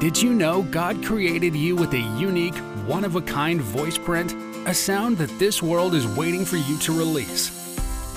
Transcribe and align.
Did 0.00 0.22
you 0.22 0.32
know 0.32 0.62
God 0.62 1.04
created 1.04 1.56
you 1.56 1.74
with 1.74 1.92
a 1.92 1.98
unique, 1.98 2.54
one 2.86 3.02
of 3.02 3.16
a 3.16 3.20
kind 3.20 3.60
voice 3.60 3.98
print? 3.98 4.32
A 4.68 4.72
sound 4.72 5.18
that 5.18 5.40
this 5.40 5.60
world 5.60 5.92
is 5.92 6.06
waiting 6.06 6.44
for 6.44 6.56
you 6.56 6.78
to 6.78 6.96
release. 6.96 7.50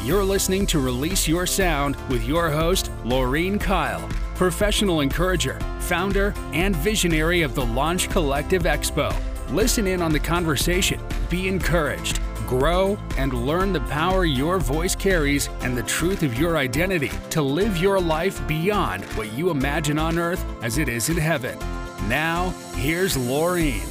You're 0.04 0.23
listening 0.23 0.67
to 0.67 0.79
Release 0.79 1.28
Your 1.28 1.47
Sound 1.47 1.96
with 2.07 2.23
your 2.23 2.52
host, 2.52 2.91
Laurean 3.04 3.59
Kile, 3.59 4.07
professional 4.36 5.02
encourager, 5.02 5.59
founder, 5.79 6.36
and 6.54 6.75
visionary 6.75 7.41
of 7.41 7.55
the 7.55 7.66
Launch 7.66 8.11
Collective 8.11 8.63
Expo. 8.63 9.11
Listen 9.50 9.88
in 9.88 10.04
on 10.04 10.11
the 10.11 10.20
conversation, 10.20 11.02
be 11.32 11.48
encouraged, 11.48 12.20
grow, 12.52 12.97
and 13.18 13.33
learn 13.33 13.71
the 13.71 13.79
power 13.81 14.25
your 14.25 14.59
voice 14.59 14.93
carries 14.93 15.47
and 15.61 15.77
the 15.77 15.84
truth 15.84 16.21
of 16.21 16.38
your 16.38 16.57
identity 16.57 17.09
to 17.29 17.41
live 17.41 17.77
your 17.77 17.97
life 17.97 18.45
beyond 18.45 19.05
what 19.16 19.31
you 19.31 19.52
imagine 19.52 19.97
on 19.97 20.20
earth 20.20 20.43
as 20.61 20.77
it 20.77 20.89
is 20.89 21.07
in 21.07 21.16
heaven. 21.16 21.57
Now, 22.09 22.49
here's 22.75 23.16
Laurean. 23.16 23.91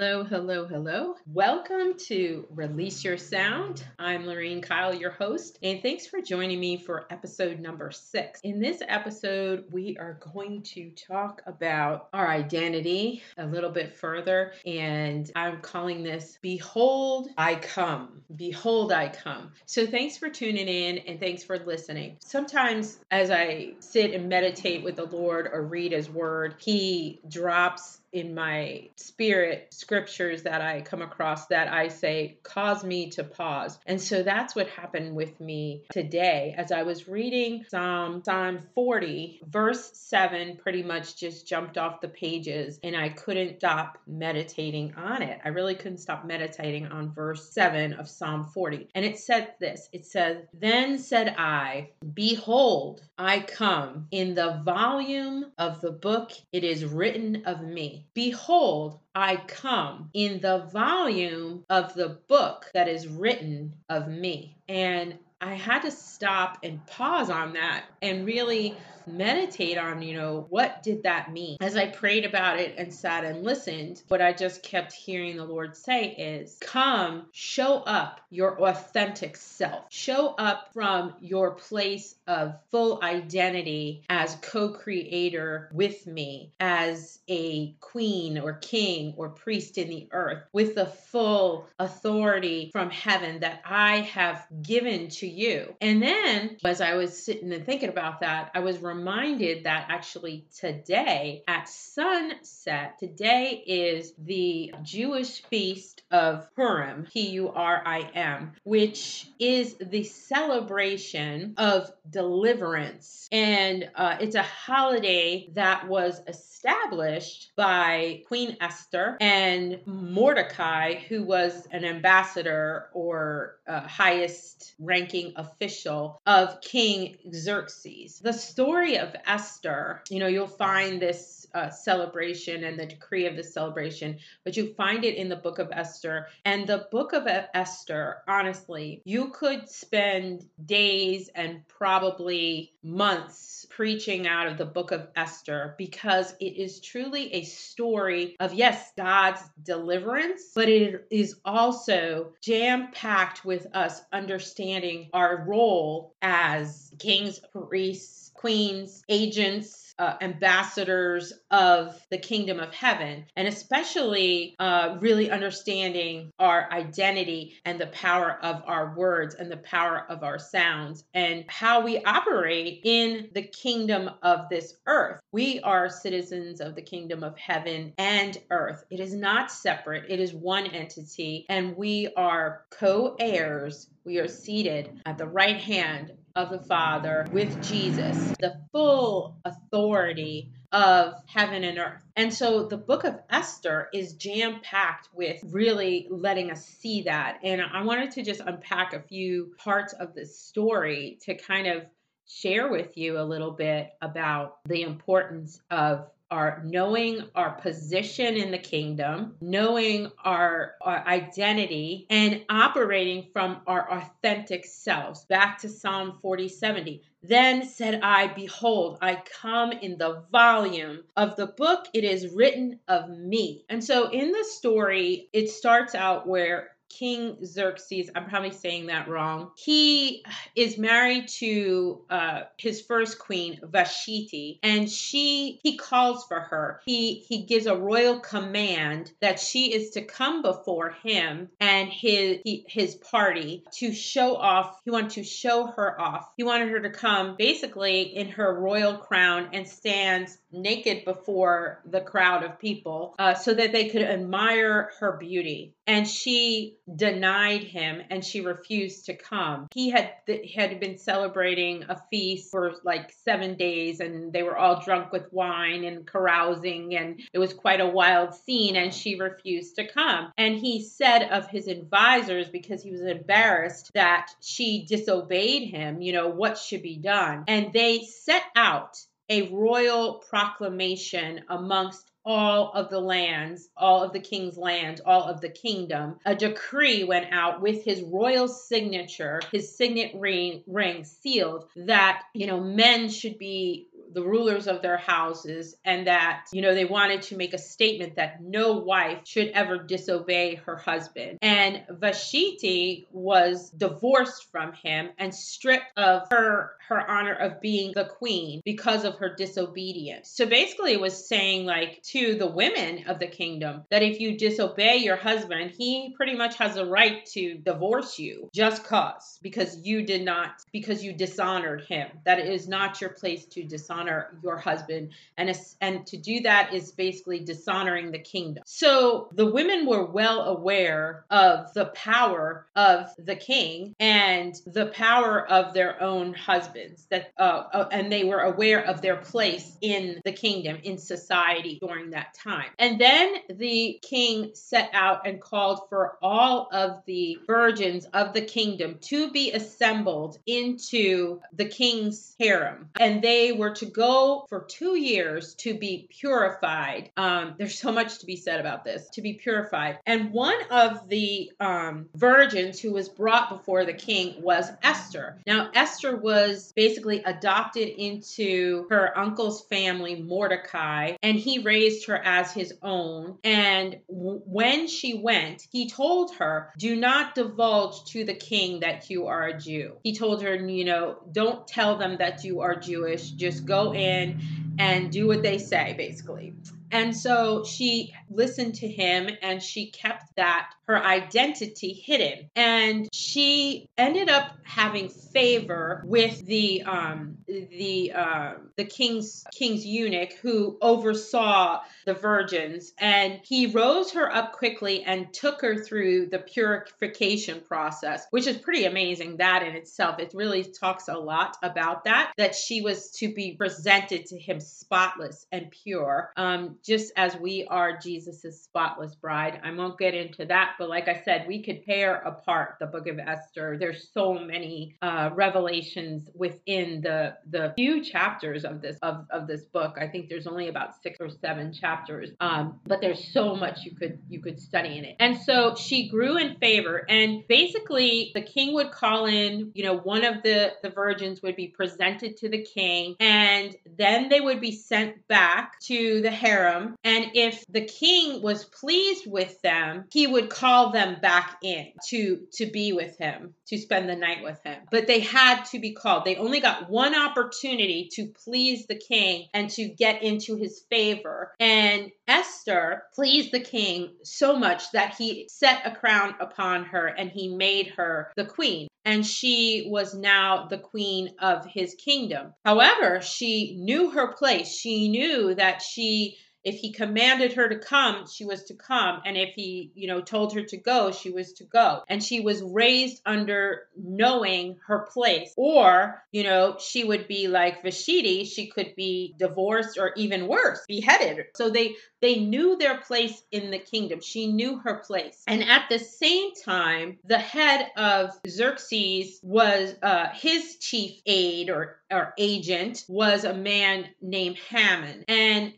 Hello, 0.00 0.24
hello, 0.24 0.64
hello. 0.64 1.14
Welcome 1.26 1.98
to 2.06 2.46
Release 2.48 3.04
Your 3.04 3.18
Sound. 3.18 3.84
I'm 3.98 4.24
Laurean 4.24 4.62
Kile, 4.62 4.98
your 4.98 5.10
host, 5.10 5.58
and 5.62 5.82
thanks 5.82 6.06
for 6.06 6.22
joining 6.22 6.58
me 6.58 6.78
for 6.78 7.06
episode 7.10 7.60
number 7.60 7.90
six. 7.90 8.40
In 8.42 8.60
this 8.60 8.80
episode, 8.88 9.64
we 9.70 9.98
are 9.98 10.18
going 10.32 10.62
to 10.62 10.90
talk 10.92 11.42
about 11.44 12.08
our 12.14 12.26
identity 12.26 13.22
a 13.36 13.44
little 13.44 13.68
bit 13.68 13.94
further, 13.94 14.52
and 14.64 15.30
I'm 15.36 15.60
calling 15.60 16.02
this 16.02 16.38
Behold, 16.40 17.28
I 17.36 17.56
Come. 17.56 18.22
Behold, 18.34 18.92
I 18.92 19.10
Come. 19.10 19.52
So 19.66 19.86
thanks 19.86 20.16
for 20.16 20.30
tuning 20.30 20.66
in 20.66 20.96
and 20.96 21.20
thanks 21.20 21.44
for 21.44 21.58
listening. 21.58 22.16
Sometimes, 22.20 22.98
as 23.10 23.30
I 23.30 23.74
sit 23.80 24.14
and 24.14 24.30
meditate 24.30 24.82
with 24.82 24.96
the 24.96 25.04
Lord 25.04 25.50
or 25.52 25.62
read 25.62 25.92
His 25.92 26.08
Word, 26.08 26.54
He 26.58 27.20
drops 27.28 27.99
in 28.12 28.34
my 28.34 28.88
spirit 28.96 29.68
scriptures 29.70 30.42
that 30.42 30.60
I 30.60 30.80
come 30.80 31.02
across 31.02 31.46
that 31.46 31.72
I 31.72 31.88
say 31.88 32.38
cause 32.42 32.82
me 32.82 33.10
to 33.10 33.24
pause. 33.24 33.78
And 33.86 34.00
so 34.00 34.22
that's 34.22 34.56
what 34.56 34.68
happened 34.68 35.14
with 35.14 35.40
me 35.40 35.84
today 35.92 36.54
as 36.56 36.72
I 36.72 36.82
was 36.82 37.08
reading 37.08 37.64
Psalm 37.68 38.22
Psalm 38.24 38.60
40 38.74 39.42
verse 39.46 39.90
7 39.94 40.56
pretty 40.56 40.82
much 40.82 41.16
just 41.16 41.46
jumped 41.46 41.78
off 41.78 42.00
the 42.00 42.08
pages 42.08 42.78
and 42.82 42.96
I 42.96 43.10
couldn't 43.10 43.58
stop 43.58 43.98
meditating 44.06 44.94
on 44.96 45.22
it. 45.22 45.38
I 45.44 45.48
really 45.48 45.74
couldn't 45.74 45.98
stop 45.98 46.24
meditating 46.24 46.86
on 46.86 47.12
verse 47.12 47.52
7 47.52 47.94
of 47.94 48.08
Psalm 48.08 48.46
40. 48.46 48.88
And 48.94 49.04
it 49.04 49.18
said 49.18 49.54
this. 49.60 49.88
It 49.92 50.06
says, 50.06 50.38
"Then 50.52 50.98
said 50.98 51.34
I, 51.38 51.90
behold, 52.14 53.02
I 53.18 53.40
come 53.40 54.08
in 54.10 54.34
the 54.34 54.62
volume 54.64 55.52
of 55.58 55.80
the 55.80 55.92
book 55.92 56.32
it 56.52 56.64
is 56.64 56.84
written 56.84 57.44
of 57.46 57.62
me." 57.62 57.99
Behold, 58.14 58.98
I 59.14 59.36
come 59.36 60.10
in 60.14 60.40
the 60.40 60.58
volume 60.72 61.64
of 61.68 61.94
the 61.94 62.20
book 62.28 62.70
that 62.74 62.88
is 62.88 63.06
written 63.06 63.74
of 63.88 64.08
me. 64.08 64.56
And 64.68 65.18
I 65.40 65.54
had 65.54 65.82
to 65.82 65.90
stop 65.90 66.58
and 66.62 66.84
pause 66.86 67.30
on 67.30 67.54
that 67.54 67.84
and 68.02 68.26
really 68.26 68.76
meditate 69.06 69.78
on, 69.78 70.02
you 70.02 70.14
know, 70.14 70.46
what 70.48 70.82
did 70.82 71.02
that 71.04 71.32
mean? 71.32 71.56
As 71.60 71.76
I 71.76 71.86
prayed 71.86 72.24
about 72.24 72.58
it 72.58 72.74
and 72.78 72.92
sat 72.92 73.24
and 73.24 73.42
listened, 73.42 74.02
what 74.08 74.22
I 74.22 74.32
just 74.32 74.62
kept 74.62 74.92
hearing 74.92 75.36
the 75.36 75.44
Lord 75.44 75.76
say 75.76 76.10
is, 76.10 76.58
Come, 76.60 77.26
show 77.32 77.78
up 77.78 78.20
your 78.30 78.60
authentic 78.62 79.36
self. 79.36 79.84
Show 79.90 80.28
up 80.38 80.72
from 80.72 81.14
your 81.20 81.52
place 81.52 82.14
of 82.26 82.54
full 82.70 83.02
identity 83.02 84.02
as 84.08 84.36
co 84.40 84.70
creator 84.70 85.70
with 85.72 86.06
me, 86.06 86.52
as 86.60 87.18
a 87.28 87.74
queen 87.80 88.38
or 88.38 88.54
king 88.54 89.14
or 89.16 89.28
priest 89.28 89.78
in 89.78 89.88
the 89.88 90.08
earth, 90.12 90.44
with 90.52 90.74
the 90.74 90.86
full 90.86 91.66
authority 91.78 92.70
from 92.72 92.90
heaven 92.90 93.40
that 93.40 93.60
I 93.64 93.98
have 93.98 94.46
given 94.62 95.08
to 95.08 95.26
you. 95.26 95.74
And 95.80 96.02
then, 96.02 96.56
as 96.64 96.80
I 96.80 96.94
was 96.94 97.24
sitting 97.24 97.52
and 97.52 97.64
thinking 97.64 97.88
about 97.88 98.20
that, 98.20 98.50
I 98.54 98.60
was 98.60 98.78
reminded 98.78 98.99
that 99.04 99.86
actually 99.88 100.46
today 100.58 101.42
at 101.46 101.68
sunset, 101.68 102.98
today 102.98 103.62
is 103.66 104.12
the 104.18 104.72
Jewish 104.82 105.42
feast 105.44 106.02
of 106.10 106.52
Purim, 106.54 107.06
P 107.12 107.30
U 107.30 107.50
R 107.50 107.82
I 107.84 108.00
M, 108.14 108.52
which 108.64 109.28
is 109.38 109.76
the 109.80 110.04
celebration 110.04 111.54
of 111.56 111.92
deliverance. 112.08 113.28
And 113.30 113.90
uh, 113.94 114.16
it's 114.20 114.34
a 114.34 114.42
holiday 114.42 115.50
that 115.54 115.86
was 115.88 116.20
established 116.26 117.52
by 117.56 118.22
Queen 118.28 118.56
Esther 118.60 119.16
and 119.20 119.80
Mordecai, 119.86 120.94
who 120.94 121.22
was 121.22 121.66
an 121.70 121.84
ambassador 121.84 122.88
or 122.92 123.56
uh, 123.68 123.80
highest 123.80 124.74
ranking 124.78 125.32
official 125.36 126.20
of 126.26 126.60
King 126.60 127.16
Xerxes. 127.32 128.18
The 128.20 128.32
story 128.32 128.79
of 128.80 129.14
Esther, 129.26 130.02
you 130.08 130.18
know, 130.18 130.26
you'll 130.26 130.46
find 130.46 131.00
this 131.00 131.46
uh, 131.54 131.68
celebration 131.68 132.64
and 132.64 132.78
the 132.78 132.86
decree 132.86 133.26
of 133.26 133.36
the 133.36 133.42
celebration, 133.42 134.18
but 134.44 134.56
you 134.56 134.72
find 134.74 135.04
it 135.04 135.16
in 135.16 135.28
the 135.28 135.36
book 135.36 135.58
of 135.58 135.68
Esther. 135.72 136.28
And 136.44 136.66
the 136.66 136.86
book 136.90 137.12
of 137.12 137.26
Esther, 137.26 138.18
honestly, 138.28 139.02
you 139.04 139.28
could 139.28 139.68
spend 139.68 140.46
days 140.64 141.28
and 141.34 141.66
probably 141.68 142.72
months 142.82 143.66
preaching 143.70 144.26
out 144.26 144.46
of 144.46 144.56
the 144.56 144.64
book 144.64 144.92
of 144.92 145.08
Esther 145.16 145.74
because 145.76 146.34
it 146.40 146.56
is 146.56 146.80
truly 146.80 147.32
a 147.34 147.44
story 147.44 148.36
of, 148.40 148.54
yes, 148.54 148.92
God's 148.96 149.42
deliverance, 149.62 150.52
but 150.54 150.68
it 150.68 151.06
is 151.10 151.36
also 151.44 152.32
jam 152.40 152.90
packed 152.92 153.44
with 153.44 153.66
us 153.74 154.00
understanding 154.12 155.10
our 155.12 155.44
role 155.46 156.14
as 156.22 156.92
kings, 156.98 157.40
priests, 157.52 158.29
queens, 158.40 159.02
agents, 159.10 159.94
uh, 159.98 160.16
ambassadors 160.22 161.34
of 161.50 162.00
the 162.10 162.16
kingdom 162.16 162.58
of 162.58 162.72
heaven, 162.72 163.26
and 163.36 163.46
especially 163.46 164.56
uh, 164.58 164.96
really 164.98 165.30
understanding 165.30 166.32
our 166.38 166.66
identity 166.72 167.54
and 167.66 167.78
the 167.78 167.88
power 167.88 168.38
of 168.42 168.62
our 168.64 168.94
words 168.96 169.34
and 169.34 169.52
the 169.52 169.58
power 169.58 170.06
of 170.08 170.22
our 170.22 170.38
sounds 170.38 171.04
and 171.12 171.44
how 171.48 171.82
we 171.82 172.02
operate 172.04 172.80
in 172.82 173.28
the 173.34 173.42
kingdom 173.42 174.08
of 174.22 174.48
this 174.48 174.72
earth. 174.86 175.20
We 175.32 175.60
are 175.60 175.90
citizens 175.90 176.62
of 176.62 176.74
the 176.74 176.82
kingdom 176.82 177.22
of 177.22 177.36
heaven 177.36 177.92
and 177.98 178.38
earth. 178.50 178.84
It 178.88 179.00
is 179.00 179.14
not 179.14 179.52
separate, 179.52 180.04
it 180.08 180.18
is 180.18 180.32
one 180.32 180.66
entity, 180.66 181.44
and 181.50 181.76
we 181.76 182.08
are 182.16 182.64
co 182.70 183.16
heirs. 183.20 183.90
We 184.02 184.18
are 184.18 184.28
seated 184.28 185.02
at 185.04 185.18
the 185.18 185.26
right 185.26 185.58
hand 185.60 186.12
of 186.36 186.50
the 186.50 186.58
Father 186.58 187.26
with 187.32 187.62
Jesus, 187.62 188.16
the 188.40 188.60
full 188.72 189.36
authority 189.44 190.52
of 190.72 191.14
heaven 191.26 191.64
and 191.64 191.78
earth. 191.78 192.02
And 192.16 192.32
so 192.32 192.66
the 192.66 192.76
book 192.76 193.04
of 193.04 193.18
Esther 193.28 193.88
is 193.92 194.14
jam 194.14 194.60
packed 194.62 195.08
with 195.12 195.42
really 195.50 196.06
letting 196.10 196.50
us 196.50 196.64
see 196.64 197.02
that. 197.02 197.40
And 197.42 197.60
I 197.60 197.82
wanted 197.82 198.12
to 198.12 198.22
just 198.22 198.40
unpack 198.40 198.92
a 198.92 199.00
few 199.00 199.52
parts 199.58 199.92
of 199.92 200.14
this 200.14 200.38
story 200.38 201.18
to 201.22 201.34
kind 201.34 201.66
of 201.66 201.84
share 202.28 202.70
with 202.70 202.96
you 202.96 203.18
a 203.18 203.24
little 203.24 203.50
bit 203.50 203.90
about 204.00 204.58
the 204.66 204.82
importance 204.82 205.60
of 205.70 206.08
are 206.30 206.62
knowing 206.64 207.22
our 207.34 207.52
position 207.52 208.36
in 208.36 208.50
the 208.50 208.58
kingdom, 208.58 209.34
knowing 209.40 210.10
our, 210.24 210.74
our 210.80 211.06
identity, 211.06 212.06
and 212.10 212.44
operating 212.48 213.26
from 213.32 213.60
our 213.66 213.90
authentic 213.92 214.64
selves. 214.64 215.24
Back 215.24 215.58
to 215.60 215.68
Psalm 215.68 216.18
40 216.22 216.48
70. 216.48 217.02
Then 217.22 217.66
said 217.66 218.00
I, 218.02 218.28
Behold, 218.28 218.98
I 219.02 219.16
come 219.16 219.72
in 219.72 219.98
the 219.98 220.24
volume 220.32 221.04
of 221.16 221.36
the 221.36 221.48
book 221.48 221.86
it 221.92 222.04
is 222.04 222.28
written 222.28 222.80
of 222.88 223.10
me. 223.10 223.64
And 223.68 223.84
so 223.84 224.10
in 224.10 224.32
the 224.32 224.44
story, 224.44 225.28
it 225.32 225.50
starts 225.50 225.94
out 225.94 226.26
where 226.26 226.70
King 226.90 227.38
Xerxes, 227.44 228.10
I'm 228.14 228.28
probably 228.28 228.50
saying 228.50 228.86
that 228.86 229.08
wrong. 229.08 229.52
He 229.56 230.24
is 230.54 230.76
married 230.76 231.28
to 231.28 232.02
uh, 232.10 232.42
his 232.58 232.82
first 232.82 233.18
queen, 233.18 233.60
Vashti, 233.62 234.58
and 234.62 234.90
she 234.90 235.60
he 235.62 235.76
calls 235.76 236.26
for 236.26 236.40
her. 236.40 236.80
He 236.84 237.14
he 237.14 237.44
gives 237.44 237.66
a 237.66 237.76
royal 237.76 238.20
command 238.20 239.12
that 239.20 239.40
she 239.40 239.72
is 239.72 239.90
to 239.90 240.02
come 240.02 240.42
before 240.42 240.90
him 241.02 241.48
and 241.60 241.88
his 241.88 242.40
he, 242.44 242.64
his 242.68 242.96
party 242.96 243.64
to 243.74 243.92
show 243.92 244.36
off. 244.36 244.80
He 244.84 244.90
wanted 244.90 245.10
to 245.10 245.24
show 245.24 245.66
her 245.66 245.98
off. 246.00 246.30
He 246.36 246.42
wanted 246.42 246.70
her 246.70 246.80
to 246.80 246.90
come 246.90 247.36
basically 247.38 248.02
in 248.02 248.28
her 248.30 248.60
royal 248.60 248.98
crown 248.98 249.50
and 249.52 249.66
stands 249.66 250.36
naked 250.52 251.04
before 251.04 251.82
the 251.86 252.00
crowd 252.00 252.44
of 252.44 252.58
people 252.58 253.14
uh, 253.18 253.34
so 253.34 253.54
that 253.54 253.72
they 253.72 253.88
could 253.88 254.02
admire 254.02 254.90
her 255.00 255.16
beauty 255.16 255.74
and 255.86 256.06
she 256.06 256.76
denied 256.94 257.64
him 257.64 258.02
and 258.10 258.24
she 258.24 258.40
refused 258.40 259.06
to 259.06 259.14
come. 259.14 259.68
He 259.74 259.90
had 259.90 260.12
had 260.54 260.78
been 260.80 260.98
celebrating 260.98 261.84
a 261.88 262.00
feast 262.10 262.50
for 262.50 262.74
like 262.84 263.12
7 263.24 263.56
days 263.56 264.00
and 264.00 264.32
they 264.32 264.42
were 264.42 264.56
all 264.56 264.82
drunk 264.82 265.12
with 265.12 265.32
wine 265.32 265.84
and 265.84 266.06
carousing 266.06 266.94
and 266.94 267.20
it 267.32 267.38
was 267.38 267.52
quite 267.52 267.80
a 267.80 267.86
wild 267.86 268.34
scene 268.34 268.76
and 268.76 268.94
she 268.94 269.18
refused 269.18 269.76
to 269.76 269.86
come. 269.86 270.32
And 270.36 270.56
he 270.56 270.82
said 270.82 271.24
of 271.30 271.48
his 271.48 271.66
advisors 271.68 272.48
because 272.48 272.82
he 272.82 272.90
was 272.90 273.02
embarrassed 273.02 273.90
that 273.94 274.30
she 274.40 274.86
disobeyed 274.88 275.70
him, 275.70 276.02
you 276.02 276.12
know, 276.12 276.28
what 276.28 276.58
should 276.58 276.82
be 276.82 276.96
done. 276.96 277.44
And 277.48 277.72
they 277.72 278.04
set 278.04 278.42
out 278.54 278.96
a 279.30 279.48
royal 279.52 280.22
proclamation 280.28 281.40
amongst 281.48 282.10
all 282.24 282.72
of 282.72 282.90
the 282.90 283.00
lands, 283.00 283.68
all 283.76 284.02
of 284.02 284.12
the 284.12 284.20
king's 284.20 284.58
land, 284.58 285.00
all 285.06 285.22
of 285.22 285.40
the 285.40 285.48
kingdom. 285.48 286.18
A 286.26 286.34
decree 286.34 287.04
went 287.04 287.32
out 287.32 287.62
with 287.62 287.84
his 287.84 288.02
royal 288.02 288.46
signature, 288.46 289.40
his 289.52 289.76
signet 289.76 290.12
ring, 290.14 290.62
ring 290.66 291.04
sealed 291.04 291.64
that, 291.76 292.24
you 292.34 292.46
know, 292.46 292.60
men 292.60 293.08
should 293.08 293.38
be 293.38 293.88
the 294.12 294.22
rulers 294.22 294.66
of 294.66 294.82
their 294.82 294.96
houses 294.96 295.76
and 295.84 296.06
that, 296.06 296.46
you 296.52 296.62
know, 296.62 296.74
they 296.74 296.84
wanted 296.84 297.22
to 297.22 297.36
make 297.36 297.54
a 297.54 297.58
statement 297.58 298.16
that 298.16 298.42
no 298.42 298.78
wife 298.78 299.20
should 299.24 299.48
ever 299.48 299.78
disobey 299.78 300.56
her 300.56 300.76
husband. 300.76 301.38
And 301.42 301.82
Vashti 301.88 303.06
was 303.12 303.70
divorced 303.70 304.50
from 304.50 304.72
him 304.72 305.10
and 305.18 305.34
stripped 305.34 305.96
of 305.96 306.28
her 306.30 306.72
her 306.88 307.08
honor 307.08 307.34
of 307.34 307.60
being 307.60 307.92
the 307.94 308.04
queen 308.04 308.60
because 308.64 309.04
of 309.04 309.14
her 309.18 309.32
disobedience. 309.32 310.28
So 310.28 310.44
basically 310.44 310.92
it 310.92 311.00
was 311.00 311.28
saying 311.28 311.64
like 311.64 312.02
to 312.08 312.34
the 312.34 312.48
women 312.48 313.04
of 313.06 313.20
the 313.20 313.28
kingdom 313.28 313.84
that 313.90 314.02
if 314.02 314.18
you 314.18 314.36
disobey 314.36 314.96
your 314.96 315.14
husband, 315.14 315.70
he 315.78 316.12
pretty 316.16 316.34
much 316.34 316.56
has 316.56 316.76
a 316.76 316.84
right 316.84 317.24
to 317.26 317.58
divorce 317.58 318.18
you 318.18 318.50
just 318.52 318.82
cause 318.82 319.38
because 319.40 319.78
you 319.84 320.02
did 320.02 320.24
not 320.24 320.50
because 320.72 321.04
you 321.04 321.12
dishonored 321.12 321.82
him. 321.82 322.08
That 322.24 322.40
is 322.40 322.66
not 322.66 323.00
your 323.00 323.10
place 323.10 323.44
to 323.46 323.62
dishonor 323.62 323.99
dishonor 324.00 324.38
your 324.42 324.56
husband. 324.56 325.10
And 325.36 325.56
and 325.80 326.06
to 326.06 326.16
do 326.16 326.40
that 326.40 326.74
is 326.74 326.92
basically 326.92 327.40
dishonoring 327.40 328.10
the 328.10 328.18
kingdom. 328.18 328.62
So 328.66 329.28
the 329.32 329.46
women 329.46 329.86
were 329.86 330.04
well 330.04 330.42
aware 330.42 331.24
of 331.30 331.72
the 331.74 331.86
power 331.86 332.66
of 332.76 333.10
the 333.18 333.36
king 333.36 333.94
and 333.98 334.54
the 334.66 334.86
power 334.86 335.46
of 335.48 335.74
their 335.74 336.00
own 336.02 336.34
husbands 336.34 337.06
that 337.10 337.32
uh, 337.38 337.64
uh, 337.72 337.88
and 337.92 338.10
they 338.10 338.24
were 338.24 338.40
aware 338.40 338.84
of 338.84 339.02
their 339.02 339.16
place 339.16 339.76
in 339.80 340.20
the 340.24 340.32
kingdom 340.32 340.78
in 340.82 340.98
society 340.98 341.78
during 341.80 342.10
that 342.10 342.34
time. 342.34 342.70
And 342.78 343.00
then 343.00 343.34
the 343.50 343.98
king 344.02 344.50
set 344.54 344.90
out 344.92 345.26
and 345.26 345.40
called 345.40 345.88
for 345.88 346.18
all 346.22 346.68
of 346.72 347.02
the 347.06 347.38
virgins 347.46 348.04
of 348.06 348.32
the 348.32 348.42
kingdom 348.42 348.98
to 349.02 349.30
be 349.30 349.52
assembled 349.52 350.38
into 350.46 351.40
the 351.52 351.64
king's 351.64 352.34
harem. 352.38 352.88
And 352.98 353.22
they 353.22 353.52
were 353.52 353.70
to 353.70 353.86
go 353.92 354.46
for 354.48 354.64
two 354.68 354.96
years 354.96 355.54
to 355.56 355.74
be 355.74 356.08
purified. 356.10 357.10
Um, 357.16 357.54
there's 357.58 357.78
so 357.78 357.92
much 357.92 358.18
to 358.18 358.26
be 358.26 358.36
said 358.36 358.60
about 358.60 358.84
this 358.84 359.08
to 359.10 359.22
be 359.22 359.34
purified. 359.34 359.98
And 360.06 360.32
one 360.32 360.58
of 360.70 361.08
the 361.08 361.50
um, 361.60 362.08
virgins 362.14 362.80
who 362.80 362.92
was 362.92 363.08
brought 363.08 363.50
before 363.50 363.84
the 363.84 363.92
king 363.92 364.42
was 364.42 364.70
Esther. 364.82 365.38
Now, 365.46 365.70
Esther 365.74 366.16
was 366.16 366.72
basically 366.74 367.22
adopted 367.22 367.88
into 367.88 368.86
her 368.90 369.16
uncle's 369.18 369.62
family, 369.64 370.22
Mordecai, 370.22 371.16
and 371.22 371.36
he 371.36 371.58
raised 371.58 372.06
her 372.06 372.16
as 372.16 372.52
his 372.52 372.74
own. 372.82 373.38
And 373.44 373.98
w- 374.08 374.42
when 374.44 374.86
she 374.86 375.14
went, 375.14 375.66
he 375.70 375.88
told 375.88 376.34
her, 376.36 376.72
Do 376.78 376.96
not 376.96 377.34
divulge 377.34 378.04
to 378.12 378.24
the 378.24 378.34
king 378.34 378.80
that 378.80 379.10
you 379.10 379.26
are 379.26 379.44
a 379.46 379.58
Jew. 379.58 379.96
He 380.02 380.14
told 380.14 380.42
her, 380.42 380.54
You 380.54 380.84
know, 380.84 381.18
don't 381.30 381.66
tell 381.66 381.96
them 381.96 382.16
that 382.18 382.44
you 382.44 382.60
are 382.60 382.74
Jewish, 382.74 383.30
just 383.30 383.64
go 383.64 383.79
in 383.88 384.40
and 384.78 385.10
do 385.10 385.26
what 385.26 385.42
they 385.42 385.58
say, 385.58 385.94
basically. 385.96 386.54
And 386.92 387.16
so 387.16 387.64
she 387.64 388.12
listened 388.30 388.74
to 388.76 388.88
him 388.88 389.30
and 389.42 389.62
she 389.62 389.90
kept 389.90 390.34
that 390.36 390.70
her 390.90 391.04
identity 391.04 391.92
hidden. 391.92 392.50
And 392.56 393.08
she 393.12 393.88
ended 393.96 394.28
up 394.28 394.52
having 394.64 395.08
favor 395.08 396.02
with 396.04 396.44
the 396.46 396.82
um 396.82 397.38
the 397.46 398.12
uh, 398.12 398.54
the 398.76 398.84
king's 398.84 399.44
king's 399.52 399.84
eunuch 399.84 400.32
who 400.42 400.78
oversaw 400.80 401.80
the 402.06 402.14
virgins. 402.14 402.92
And 402.98 403.40
he 403.44 403.66
rose 403.66 404.12
her 404.12 404.32
up 404.32 404.52
quickly 404.52 405.02
and 405.04 405.32
took 405.32 405.60
her 405.62 405.76
through 405.76 406.26
the 406.26 406.38
purification 406.38 407.60
process 407.60 408.26
which 408.30 408.46
is 408.46 408.56
pretty 408.58 408.84
amazing 408.84 409.36
that 409.38 409.62
in 409.62 409.74
itself. 409.74 410.18
It 410.18 410.32
really 410.34 410.64
talks 410.64 411.08
a 411.08 411.14
lot 411.14 411.56
about 411.62 412.04
that 412.04 412.32
that 412.36 412.54
she 412.54 412.80
was 412.80 413.10
to 413.12 413.32
be 413.32 413.56
presented 413.56 414.26
to 414.26 414.38
him 414.38 414.60
spotless 414.60 415.46
and 415.52 415.70
pure 415.70 416.32
um 416.36 416.76
just 416.84 417.12
as 417.16 417.36
we 417.36 417.66
are 417.68 417.98
jesus's 417.98 418.62
spotless 418.62 419.14
bride. 419.14 419.60
I 419.62 419.72
won't 419.72 419.98
get 419.98 420.14
into 420.14 420.46
that 420.46 420.74
but 420.80 420.88
like 420.88 421.08
i 421.08 421.22
said 421.24 421.46
we 421.46 421.62
could 421.62 421.84
tear 421.84 422.16
apart 422.32 422.76
the 422.80 422.86
book 422.86 423.06
of 423.06 423.18
esther 423.18 423.76
there's 423.78 424.08
so 424.12 424.34
many 424.34 424.96
uh, 425.02 425.30
revelations 425.34 426.28
within 426.34 427.00
the 427.02 427.36
the 427.50 427.72
few 427.76 428.02
chapters 428.02 428.64
of 428.64 428.80
this 428.80 428.96
of, 429.02 429.26
of 429.30 429.46
this 429.46 429.64
book. 429.66 429.96
I 430.00 430.06
think 430.06 430.28
there's 430.28 430.46
only 430.46 430.68
about 430.68 431.02
six 431.02 431.18
or 431.20 431.28
seven 431.28 431.72
chapters, 431.72 432.30
um, 432.40 432.80
but 432.86 433.00
there's 433.00 433.32
so 433.32 433.54
much 433.54 433.80
you 433.84 433.94
could 433.94 434.18
you 434.28 434.40
could 434.40 434.58
study 434.58 434.98
in 434.98 435.04
it. 435.04 435.16
And 435.18 435.36
so 435.36 435.74
she 435.74 436.08
grew 436.08 436.36
in 436.36 436.56
favor, 436.56 437.04
and 437.08 437.46
basically 437.48 438.30
the 438.34 438.42
king 438.42 438.74
would 438.74 438.90
call 438.90 439.26
in, 439.26 439.72
you 439.74 439.84
know, 439.84 439.98
one 439.98 440.24
of 440.24 440.42
the 440.42 440.72
the 440.82 440.90
virgins 440.90 441.42
would 441.42 441.56
be 441.56 441.68
presented 441.68 442.36
to 442.38 442.48
the 442.48 442.62
king, 442.62 443.16
and 443.20 443.76
then 443.98 444.28
they 444.28 444.40
would 444.40 444.60
be 444.60 444.72
sent 444.72 445.26
back 445.28 445.78
to 445.80 446.20
the 446.22 446.30
harem. 446.30 446.96
And 447.04 447.32
if 447.34 447.64
the 447.68 447.84
king 447.84 448.42
was 448.42 448.64
pleased 448.64 449.26
with 449.26 449.60
them, 449.62 450.04
he 450.12 450.26
would 450.26 450.50
call 450.50 450.69
them 450.92 451.20
back 451.20 451.58
in 451.62 451.92
to 452.08 452.46
to 452.54 452.66
be 452.66 452.92
with 452.92 453.18
him, 453.18 453.54
to 453.66 453.78
spend 453.78 454.08
the 454.08 454.16
night 454.16 454.42
with 454.42 454.62
him. 454.64 454.78
But 454.90 455.06
they 455.06 455.20
had 455.20 455.64
to 455.66 455.78
be 455.78 455.92
called. 455.92 456.24
They 456.24 456.36
only 456.36 456.60
got 456.60 456.88
one 456.88 457.14
opportunity 457.14 458.08
to 458.14 458.32
please 458.44 458.86
the 458.86 458.98
king 458.98 459.48
and 459.52 459.68
to 459.70 459.88
get 459.88 460.22
into 460.22 460.56
his 460.56 460.82
favor. 460.88 461.52
And 461.58 462.10
Esther 462.28 463.02
pleased 463.14 463.52
the 463.52 463.60
king 463.60 464.14
so 464.22 464.56
much 464.56 464.92
that 464.92 465.14
he 465.16 465.48
set 465.48 465.86
a 465.86 465.94
crown 465.94 466.34
upon 466.40 466.84
her 466.86 467.06
and 467.06 467.30
he 467.30 467.48
made 467.48 467.88
her 467.96 468.32
the 468.36 468.44
queen 468.44 468.88
and 469.04 469.26
she 469.26 469.86
was 469.88 470.14
now 470.14 470.66
the 470.68 470.78
queen 470.78 471.30
of 471.40 471.66
his 471.66 471.94
kingdom. 471.94 472.52
However, 472.64 473.20
she 473.22 473.76
knew 473.78 474.10
her 474.10 474.34
place. 474.34 474.68
She 474.68 475.08
knew 475.08 475.54
that 475.54 475.82
she 475.82 476.36
if 476.64 476.76
he 476.76 476.92
commanded 476.92 477.54
her 477.54 477.68
to 477.68 477.78
come, 477.78 478.26
she 478.26 478.44
was 478.44 478.64
to 478.64 478.74
come. 478.74 479.22
And 479.24 479.36
if 479.36 479.54
he, 479.54 479.92
you 479.94 480.08
know, 480.08 480.20
told 480.20 480.54
her 480.54 480.62
to 480.62 480.76
go, 480.76 481.10
she 481.10 481.30
was 481.30 481.54
to 481.54 481.64
go. 481.64 482.02
And 482.08 482.22
she 482.22 482.40
was 482.40 482.62
raised 482.62 483.20
under 483.24 483.88
knowing 483.96 484.78
her 484.86 485.06
place. 485.12 485.52
Or, 485.56 486.22
you 486.32 486.42
know, 486.42 486.76
she 486.78 487.04
would 487.04 487.28
be 487.28 487.48
like 487.48 487.82
Vashti, 487.82 488.44
she 488.44 488.68
could 488.68 488.94
be 488.94 489.34
divorced 489.38 489.98
or 489.98 490.12
even 490.16 490.48
worse, 490.48 490.80
beheaded. 490.86 491.46
So 491.54 491.70
they 491.70 491.96
they 492.20 492.36
knew 492.36 492.76
their 492.76 492.98
place 492.98 493.42
in 493.50 493.70
the 493.70 493.78
kingdom. 493.78 494.20
She 494.20 494.52
knew 494.52 494.78
her 494.78 494.96
place. 494.96 495.42
And 495.46 495.64
at 495.64 495.88
the 495.88 495.98
same 495.98 496.50
time, 496.54 497.18
the 497.24 497.38
head 497.38 497.90
of 497.96 498.38
Xerxes 498.46 499.40
was 499.42 499.94
uh, 500.02 500.28
his 500.34 500.76
chief 500.76 501.20
aide 501.24 501.70
or 501.70 502.00
or 502.10 502.34
agent 502.36 503.04
was 503.08 503.44
a 503.44 503.54
man 503.54 504.06
named 504.20 504.58
Haman. 504.68 505.24
And 505.28 505.72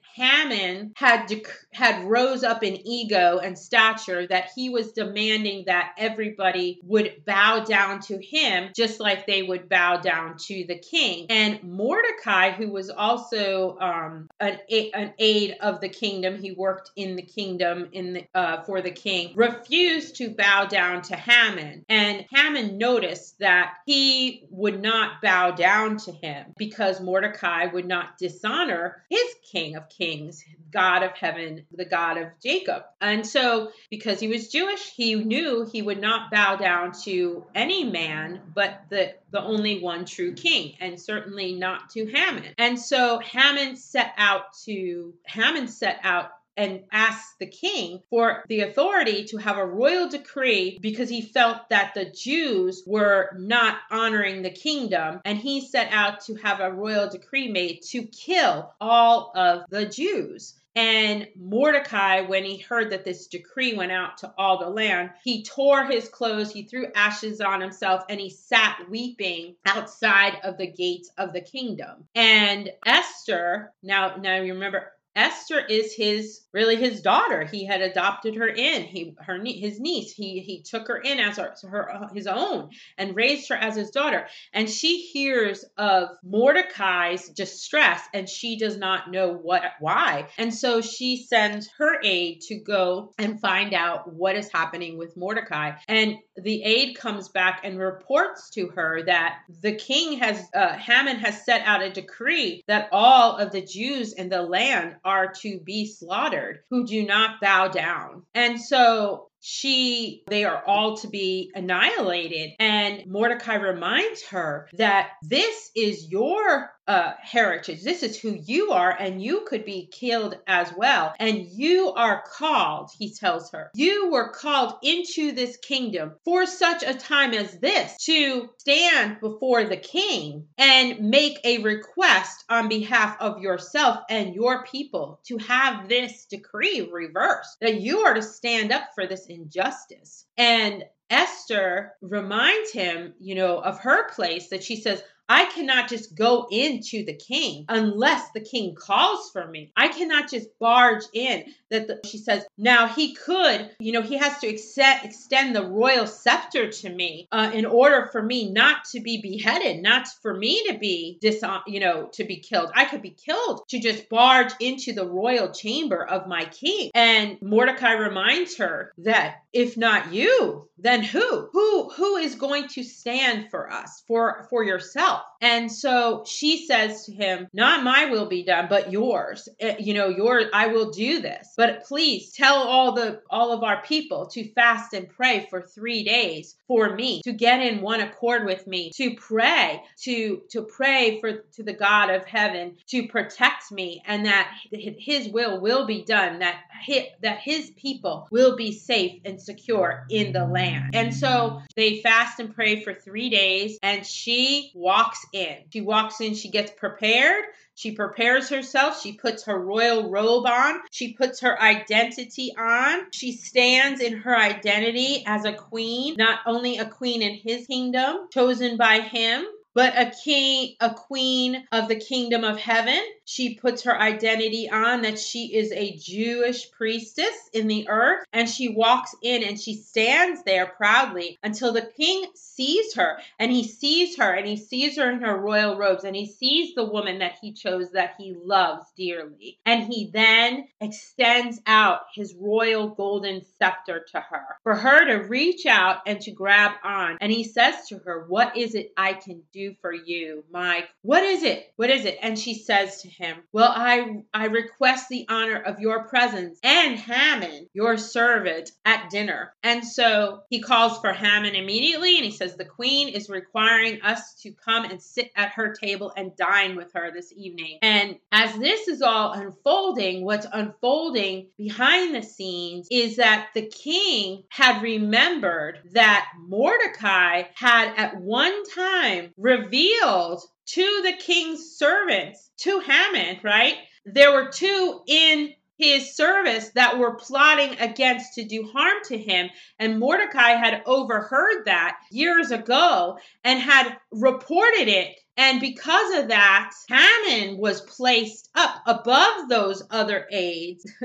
Haman 0.72 0.92
had 0.96 1.28
dec- 1.28 1.46
had 1.72 2.04
rose 2.04 2.42
up 2.44 2.62
in 2.62 2.86
ego 2.86 3.38
and 3.38 3.58
stature 3.58 4.26
that 4.26 4.50
he 4.54 4.70
was 4.70 4.92
demanding 4.92 5.64
that 5.66 5.92
everybody 5.98 6.80
would 6.84 7.24
bow 7.24 7.60
down 7.60 8.00
to 8.00 8.18
him 8.18 8.70
just 8.74 9.00
like 9.00 9.26
they 9.26 9.42
would 9.42 9.68
bow 9.68 9.96
down 9.96 10.36
to 10.36 10.64
the 10.66 10.78
king. 10.78 11.26
And 11.30 11.62
Mordecai, 11.62 12.50
who 12.50 12.70
was 12.70 12.90
also 12.90 13.78
um, 13.78 14.28
an, 14.40 14.58
an 14.94 15.14
aide 15.18 15.56
of 15.60 15.80
the 15.80 15.88
kingdom, 15.88 16.38
he 16.38 16.52
worked 16.52 16.90
in 16.96 17.16
the 17.16 17.22
kingdom 17.22 17.88
in 17.92 18.12
the, 18.14 18.26
uh, 18.34 18.62
for 18.64 18.80
the 18.80 18.90
king, 18.90 19.32
refused 19.34 20.16
to 20.16 20.30
bow 20.30 20.66
down 20.66 21.02
to 21.02 21.16
Haman. 21.16 21.84
And 21.88 22.26
Haman 22.30 22.78
noticed 22.78 23.38
that 23.38 23.74
he 23.86 24.44
would 24.50 24.80
not 24.80 25.22
bow 25.22 25.52
down 25.52 25.96
to 25.98 26.12
him 26.12 26.52
because 26.56 27.00
Mordecai 27.00 27.66
would 27.66 27.86
not 27.86 28.18
dishonor 28.18 29.02
his 29.08 29.34
king 29.50 29.76
of 29.76 29.88
kings, 29.88 30.44
God 30.72 31.02
of 31.02 31.12
heaven, 31.12 31.66
the 31.72 31.84
God 31.84 32.16
of 32.16 32.28
Jacob. 32.42 32.84
And 33.00 33.26
so, 33.26 33.70
because 33.90 34.20
he 34.20 34.28
was 34.28 34.48
Jewish, 34.48 34.92
he 34.94 35.14
knew 35.14 35.68
he 35.70 35.82
would 35.82 36.00
not 36.00 36.30
bow 36.30 36.56
down 36.56 36.92
to 37.04 37.44
any 37.54 37.84
man 37.84 38.40
but 38.54 38.82
the 38.88 39.14
the 39.30 39.42
only 39.42 39.80
one 39.80 40.04
true 40.04 40.34
king, 40.34 40.74
and 40.80 41.00
certainly 41.00 41.52
not 41.52 41.90
to 41.90 42.06
Haman. 42.06 42.54
And 42.58 42.78
so 42.78 43.18
Haman 43.18 43.76
set 43.76 44.12
out 44.16 44.52
to 44.64 45.14
Haman 45.26 45.68
set 45.68 46.00
out 46.02 46.30
and 46.56 46.82
asked 46.92 47.38
the 47.38 47.46
king 47.46 48.02
for 48.10 48.44
the 48.48 48.60
authority 48.60 49.24
to 49.24 49.38
have 49.38 49.56
a 49.56 49.64
royal 49.64 50.08
decree 50.08 50.78
because 50.80 51.08
he 51.08 51.22
felt 51.22 51.68
that 51.70 51.94
the 51.94 52.04
Jews 52.04 52.82
were 52.86 53.30
not 53.38 53.78
honoring 53.90 54.42
the 54.42 54.50
kingdom. 54.50 55.20
And 55.24 55.38
he 55.38 55.66
set 55.66 55.88
out 55.90 56.20
to 56.26 56.34
have 56.36 56.60
a 56.60 56.72
royal 56.72 57.08
decree 57.08 57.50
made 57.50 57.82
to 57.90 58.02
kill 58.02 58.74
all 58.80 59.32
of 59.34 59.64
the 59.70 59.86
Jews. 59.86 60.54
And 60.74 61.28
Mordecai, 61.36 62.22
when 62.22 62.44
he 62.44 62.58
heard 62.58 62.90
that 62.90 63.04
this 63.04 63.26
decree 63.26 63.74
went 63.74 63.92
out 63.92 64.16
to 64.18 64.32
all 64.38 64.58
the 64.58 64.70
land, 64.70 65.10
he 65.22 65.42
tore 65.42 65.84
his 65.84 66.08
clothes, 66.08 66.50
he 66.50 66.62
threw 66.62 66.90
ashes 66.94 67.40
on 67.40 67.60
himself, 67.60 68.04
and 68.08 68.18
he 68.18 68.30
sat 68.30 68.78
weeping 68.88 69.56
outside 69.66 70.38
of 70.42 70.56
the 70.56 70.66
gates 70.66 71.10
of 71.18 71.32
the 71.32 71.42
kingdom. 71.42 72.06
And 72.14 72.70
Esther, 72.86 73.72
now, 73.82 74.16
now 74.16 74.36
you 74.36 74.54
remember 74.54 74.92
Esther 75.14 75.60
is 75.60 75.94
his 75.94 76.40
really 76.52 76.76
his 76.76 77.02
daughter. 77.02 77.44
He 77.44 77.66
had 77.66 77.80
adopted 77.80 78.36
her 78.36 78.48
in. 78.48 78.82
He 78.82 79.14
her 79.20 79.38
his 79.44 79.78
niece. 79.78 80.12
He 80.12 80.40
he 80.40 80.62
took 80.62 80.88
her 80.88 80.98
in 80.98 81.18
as 81.20 81.36
her, 81.36 81.54
her 81.68 82.08
his 82.14 82.26
own 82.26 82.70
and 82.96 83.16
raised 83.16 83.48
her 83.48 83.54
as 83.54 83.76
his 83.76 83.90
daughter. 83.90 84.26
And 84.52 84.68
she 84.68 85.02
hears 85.02 85.64
of 85.76 86.08
Mordecai's 86.22 87.28
distress 87.28 88.00
and 88.14 88.28
she 88.28 88.58
does 88.58 88.76
not 88.76 89.10
know 89.10 89.32
what 89.32 89.62
why. 89.80 90.28
And 90.38 90.54
so 90.54 90.80
she 90.80 91.24
sends 91.28 91.68
her 91.78 92.00
aide 92.02 92.40
to 92.48 92.56
go 92.56 93.12
and 93.18 93.40
find 93.40 93.74
out 93.74 94.12
what 94.12 94.36
is 94.36 94.50
happening 94.52 94.96
with 94.96 95.16
Mordecai. 95.16 95.72
And 95.88 96.16
the 96.36 96.62
aide 96.62 96.96
comes 96.96 97.28
back 97.28 97.60
and 97.64 97.78
reports 97.78 98.50
to 98.50 98.68
her 98.68 99.02
that 99.04 99.40
the 99.60 99.74
king 99.74 100.18
has 100.18 100.42
uh, 100.54 100.72
Haman 100.72 101.16
has 101.16 101.44
set 101.44 101.62
out 101.66 101.82
a 101.82 101.90
decree 101.90 102.62
that 102.66 102.88
all 102.92 103.36
of 103.36 103.52
the 103.52 103.62
Jews 103.62 104.12
in 104.14 104.28
the 104.28 104.42
land 104.42 104.96
are 105.04 105.32
to 105.42 105.60
be 105.60 105.86
slaughtered 105.86 106.60
who 106.70 106.86
do 106.86 107.04
not 107.04 107.40
bow 107.40 107.68
down. 107.68 108.24
And 108.34 108.60
so 108.60 109.28
she 109.42 110.22
they 110.28 110.44
are 110.44 110.62
all 110.64 110.96
to 110.96 111.08
be 111.08 111.50
annihilated 111.54 112.52
and 112.60 113.04
mordecai 113.06 113.56
reminds 113.56 114.22
her 114.28 114.68
that 114.74 115.10
this 115.22 115.70
is 115.74 116.08
your 116.08 116.70
uh, 116.92 117.14
heritage. 117.22 117.82
This 117.82 118.02
is 118.02 118.20
who 118.20 118.38
you 118.44 118.72
are 118.72 118.90
and 118.90 119.22
you 119.22 119.46
could 119.48 119.64
be 119.64 119.88
killed 119.90 120.38
as 120.46 120.70
well. 120.76 121.14
And 121.18 121.48
you 121.48 121.92
are 121.92 122.22
called 122.26 122.90
he 122.98 123.14
tells 123.14 123.50
her. 123.52 123.70
You 123.74 124.10
were 124.10 124.28
called 124.28 124.74
into 124.82 125.32
this 125.32 125.56
kingdom 125.56 126.12
for 126.24 126.44
such 126.44 126.82
a 126.82 126.92
time 126.92 127.32
as 127.32 127.58
this 127.58 127.96
to 128.04 128.50
stand 128.58 129.20
before 129.20 129.64
the 129.64 129.78
king 129.78 130.48
and 130.58 131.00
make 131.00 131.38
a 131.44 131.62
request 131.62 132.44
on 132.50 132.68
behalf 132.68 133.16
of 133.20 133.40
yourself 133.40 134.00
and 134.10 134.34
your 134.34 134.64
people 134.64 135.20
to 135.28 135.38
have 135.38 135.88
this 135.88 136.26
decree 136.26 136.90
reversed 136.92 137.56
that 137.62 137.80
you 137.80 138.00
are 138.00 138.14
to 138.14 138.22
stand 138.22 138.70
up 138.70 138.90
for 138.94 139.06
this 139.06 139.26
injustice. 139.26 140.26
And 140.36 140.84
Esther 141.12 141.92
reminds 142.00 142.72
him, 142.72 143.12
you 143.20 143.34
know, 143.34 143.58
of 143.58 143.78
her 143.80 144.08
place 144.12 144.48
that 144.48 144.64
she 144.64 144.76
says, 144.76 145.02
I 145.32 145.46
cannot 145.46 145.88
just 145.88 146.14
go 146.14 146.46
into 146.50 147.06
the 147.06 147.14
king 147.14 147.64
unless 147.70 148.30
the 148.32 148.42
king 148.42 148.74
calls 148.74 149.30
for 149.30 149.46
me. 149.46 149.72
I 149.74 149.88
cannot 149.88 150.28
just 150.28 150.58
barge 150.58 151.04
in. 151.14 151.44
That 151.70 151.86
the, 151.86 152.00
she 152.06 152.18
says 152.18 152.44
now 152.58 152.86
he 152.86 153.14
could, 153.14 153.70
you 153.78 153.92
know, 153.92 154.02
he 154.02 154.18
has 154.18 154.38
to 154.40 154.46
accept, 154.46 155.06
extend 155.06 155.56
the 155.56 155.64
royal 155.64 156.06
scepter 156.06 156.70
to 156.70 156.90
me 156.90 157.28
uh, 157.32 157.50
in 157.54 157.64
order 157.64 158.10
for 158.12 158.22
me 158.22 158.52
not 158.52 158.84
to 158.92 159.00
be 159.00 159.22
beheaded, 159.22 159.82
not 159.82 160.06
for 160.20 160.36
me 160.36 160.64
to 160.68 160.76
be 160.76 161.16
dis, 161.22 161.42
you 161.66 161.80
know, 161.80 162.10
to 162.12 162.24
be 162.24 162.36
killed. 162.36 162.70
I 162.74 162.84
could 162.84 163.00
be 163.00 163.16
killed 163.16 163.66
to 163.68 163.80
just 163.80 164.10
barge 164.10 164.52
into 164.60 164.92
the 164.92 165.08
royal 165.08 165.50
chamber 165.50 166.04
of 166.04 166.28
my 166.28 166.44
king. 166.44 166.90
And 166.92 167.40
Mordecai 167.40 167.92
reminds 167.92 168.58
her 168.58 168.92
that 168.98 169.36
if 169.54 169.78
not 169.78 170.12
you, 170.12 170.68
then 170.76 171.02
who? 171.02 171.48
Who 171.52 171.90
who 171.90 172.16
is 172.16 172.34
going 172.34 172.68
to 172.68 172.82
stand 172.82 173.50
for 173.50 173.70
us 173.70 174.02
for 174.06 174.46
for 174.50 174.64
yourself? 174.64 175.21
And 175.40 175.70
so 175.72 176.22
she 176.24 176.66
says 176.66 177.06
to 177.06 177.12
him, 177.12 177.48
Not 177.52 177.82
my 177.82 178.06
will 178.06 178.26
be 178.26 178.44
done, 178.44 178.66
but 178.68 178.92
yours. 178.92 179.48
Eh, 179.58 179.76
you 179.80 179.92
know, 179.94 180.08
your 180.08 180.42
I 180.54 180.68
will 180.68 180.90
do 180.90 181.20
this. 181.20 181.52
But 181.56 181.84
please 181.84 182.32
tell 182.32 182.56
all 182.56 182.92
the 182.92 183.20
all 183.28 183.52
of 183.52 183.64
our 183.64 183.82
people 183.82 184.26
to 184.28 184.48
fast 184.52 184.94
and 184.94 185.08
pray 185.08 185.46
for 185.50 185.60
three 185.62 186.04
days 186.04 186.56
for 186.68 186.94
me, 186.94 187.22
to 187.24 187.32
get 187.32 187.60
in 187.60 187.82
one 187.82 188.00
accord 188.00 188.46
with 188.46 188.66
me, 188.66 188.92
to 188.96 189.14
pray, 189.16 189.82
to 190.02 190.42
to 190.50 190.62
pray 190.62 191.20
for 191.20 191.44
to 191.54 191.62
the 191.62 191.72
God 191.72 192.10
of 192.10 192.24
heaven 192.24 192.76
to 192.88 193.08
protect 193.08 193.72
me 193.72 194.02
and 194.06 194.26
that 194.26 194.48
his 194.72 195.28
will 195.28 195.60
will 195.60 195.86
be 195.86 196.04
done, 196.04 196.38
that 196.38 196.60
his, 196.82 197.02
that 197.20 197.38
his 197.38 197.70
people 197.70 198.28
will 198.30 198.56
be 198.56 198.72
safe 198.72 199.20
and 199.24 199.40
secure 199.40 200.06
in 200.08 200.32
the 200.32 200.44
land. 200.44 200.94
And 200.94 201.14
so 201.14 201.60
they 201.76 202.00
fast 202.00 202.38
and 202.40 202.54
pray 202.54 202.82
for 202.82 202.94
three 202.94 203.30
days, 203.30 203.78
and 203.82 204.06
she 204.06 204.70
walks 204.74 205.11
walks 205.12 205.26
in. 205.32 205.56
She 205.70 205.80
walks 205.82 206.20
in, 206.20 206.34
she 206.34 206.48
gets 206.50 206.70
prepared. 206.70 207.44
She 207.74 207.92
prepares 207.92 208.48
herself. 208.48 209.00
She 209.02 209.12
puts 209.12 209.44
her 209.44 209.58
royal 209.58 210.10
robe 210.10 210.46
on. 210.46 210.80
She 210.90 211.14
puts 211.14 211.40
her 211.40 211.60
identity 211.60 212.54
on. 212.58 213.10
She 213.12 213.32
stands 213.32 214.00
in 214.00 214.18
her 214.18 214.36
identity 214.36 215.24
as 215.26 215.44
a 215.44 215.52
queen, 215.52 216.14
not 216.16 216.40
only 216.46 216.78
a 216.78 216.86
queen 216.86 217.22
in 217.22 217.34
his 217.34 217.66
kingdom, 217.66 218.28
chosen 218.32 218.76
by 218.76 219.00
him, 219.00 219.44
but 219.74 219.94
a 219.96 220.12
king, 220.24 220.76
a 220.80 220.94
queen 220.94 221.64
of 221.72 221.88
the 221.88 221.96
kingdom 221.96 222.44
of 222.44 222.58
heaven. 222.58 223.00
She 223.24 223.54
puts 223.54 223.82
her 223.82 223.98
identity 223.98 224.70
on 224.70 225.02
that 225.02 225.18
she 225.18 225.54
is 225.54 225.72
a 225.72 225.96
Jewish 225.96 226.70
priestess 226.70 227.50
in 227.52 227.66
the 227.66 227.88
earth, 227.88 228.24
and 228.32 228.48
she 228.48 228.68
walks 228.68 229.14
in 229.22 229.42
and 229.42 229.58
she 229.58 229.74
stands 229.74 230.42
there 230.44 230.66
proudly 230.66 231.38
until 231.42 231.72
the 231.72 231.90
king 231.96 232.26
sees 232.34 232.94
her, 232.94 233.18
and 233.38 233.50
he 233.50 233.64
sees 233.66 234.16
her, 234.16 234.32
and 234.32 234.46
he 234.46 234.56
sees 234.56 234.96
her 234.96 235.10
in 235.10 235.20
her 235.20 235.36
royal 235.36 235.76
robes, 235.76 236.04
and 236.04 236.14
he 236.14 236.26
sees 236.26 236.74
the 236.74 236.84
woman 236.84 237.18
that 237.18 237.38
he 237.40 237.52
chose 237.52 237.90
that 237.92 238.14
he 238.18 238.34
loves 238.44 238.86
dearly. 238.96 239.58
And 239.66 239.82
he 239.84 240.10
then 240.12 240.68
extends 240.80 241.60
out 241.66 242.02
his 242.14 242.34
royal 242.38 242.88
golden 242.88 243.42
scepter 243.58 244.04
to 244.12 244.20
her 244.20 244.56
for 244.62 244.74
her 244.74 245.06
to 245.06 245.28
reach 245.28 245.66
out 245.66 245.98
and 246.06 246.20
to 246.20 246.30
grab 246.30 246.72
on. 246.84 247.18
And 247.20 247.32
he 247.32 247.44
says 247.44 247.88
to 247.88 247.98
her, 247.98 248.26
What 248.28 248.56
is 248.56 248.74
it 248.74 248.92
I 248.96 249.14
can 249.14 249.42
do? 249.52 249.72
for 249.80 249.92
you, 249.92 250.44
Mike? 250.50 250.88
What 251.02 251.22
is 251.22 251.42
it? 251.42 251.72
What 251.76 251.90
is 251.90 252.04
it? 252.04 252.18
And 252.22 252.38
she 252.38 252.54
says 252.54 253.02
to 253.02 253.08
him, 253.08 253.21
Well, 253.52 253.72
I 253.74 254.22
I 254.34 254.46
request 254.46 255.08
the 255.08 255.26
honor 255.28 255.60
of 255.60 255.80
your 255.80 256.04
presence 256.08 256.58
and 256.62 256.98
Haman, 256.98 257.68
your 257.72 257.96
servant, 257.96 258.70
at 258.84 259.10
dinner. 259.10 259.52
And 259.62 259.86
so 259.86 260.42
he 260.50 260.60
calls 260.60 260.98
for 260.98 261.12
Haman 261.12 261.54
immediately 261.54 262.16
and 262.16 262.24
he 262.24 262.30
says, 262.30 262.56
The 262.56 262.64
queen 262.64 263.08
is 263.08 263.28
requiring 263.28 264.02
us 264.02 264.34
to 264.42 264.52
come 264.52 264.84
and 264.84 265.00
sit 265.00 265.30
at 265.36 265.52
her 265.52 265.74
table 265.74 266.12
and 266.16 266.34
dine 266.36 266.76
with 266.76 266.92
her 266.94 267.10
this 267.12 267.32
evening. 267.36 267.78
And 267.82 268.16
as 268.32 268.56
this 268.58 268.88
is 268.88 269.02
all 269.02 269.32
unfolding, 269.32 270.24
what's 270.24 270.46
unfolding 270.52 271.48
behind 271.56 272.14
the 272.14 272.22
scenes 272.22 272.88
is 272.90 273.16
that 273.16 273.48
the 273.54 273.66
king 273.66 274.44
had 274.48 274.82
remembered 274.82 275.80
that 275.92 276.28
Mordecai 276.38 277.44
had 277.54 277.94
at 277.96 278.20
one 278.20 278.64
time 278.74 279.32
revealed 279.36 280.42
to 280.72 281.02
the 281.04 281.12
king's 281.18 281.76
servants, 281.76 282.50
to 282.58 282.80
Haman, 282.80 283.40
right? 283.42 283.76
There 284.06 284.32
were 284.32 284.50
two 284.50 285.02
in 285.06 285.52
his 285.78 286.14
service 286.14 286.70
that 286.74 286.98
were 286.98 287.16
plotting 287.16 287.78
against 287.78 288.34
to 288.34 288.44
do 288.44 288.70
harm 288.72 288.98
to 289.06 289.18
him. 289.18 289.50
And 289.78 289.98
Mordecai 289.98 290.50
had 290.50 290.82
overheard 290.86 291.66
that 291.66 291.98
years 292.10 292.50
ago 292.50 293.18
and 293.42 293.60
had 293.60 293.96
reported 294.12 294.88
it 294.88 295.18
and 295.36 295.60
because 295.60 296.18
of 296.18 296.28
that, 296.28 296.72
Haman 296.88 297.56
was 297.56 297.80
placed 297.80 298.50
up 298.54 298.82
above 298.86 299.48
those 299.48 299.82
other 299.90 300.26
aides 300.30 300.86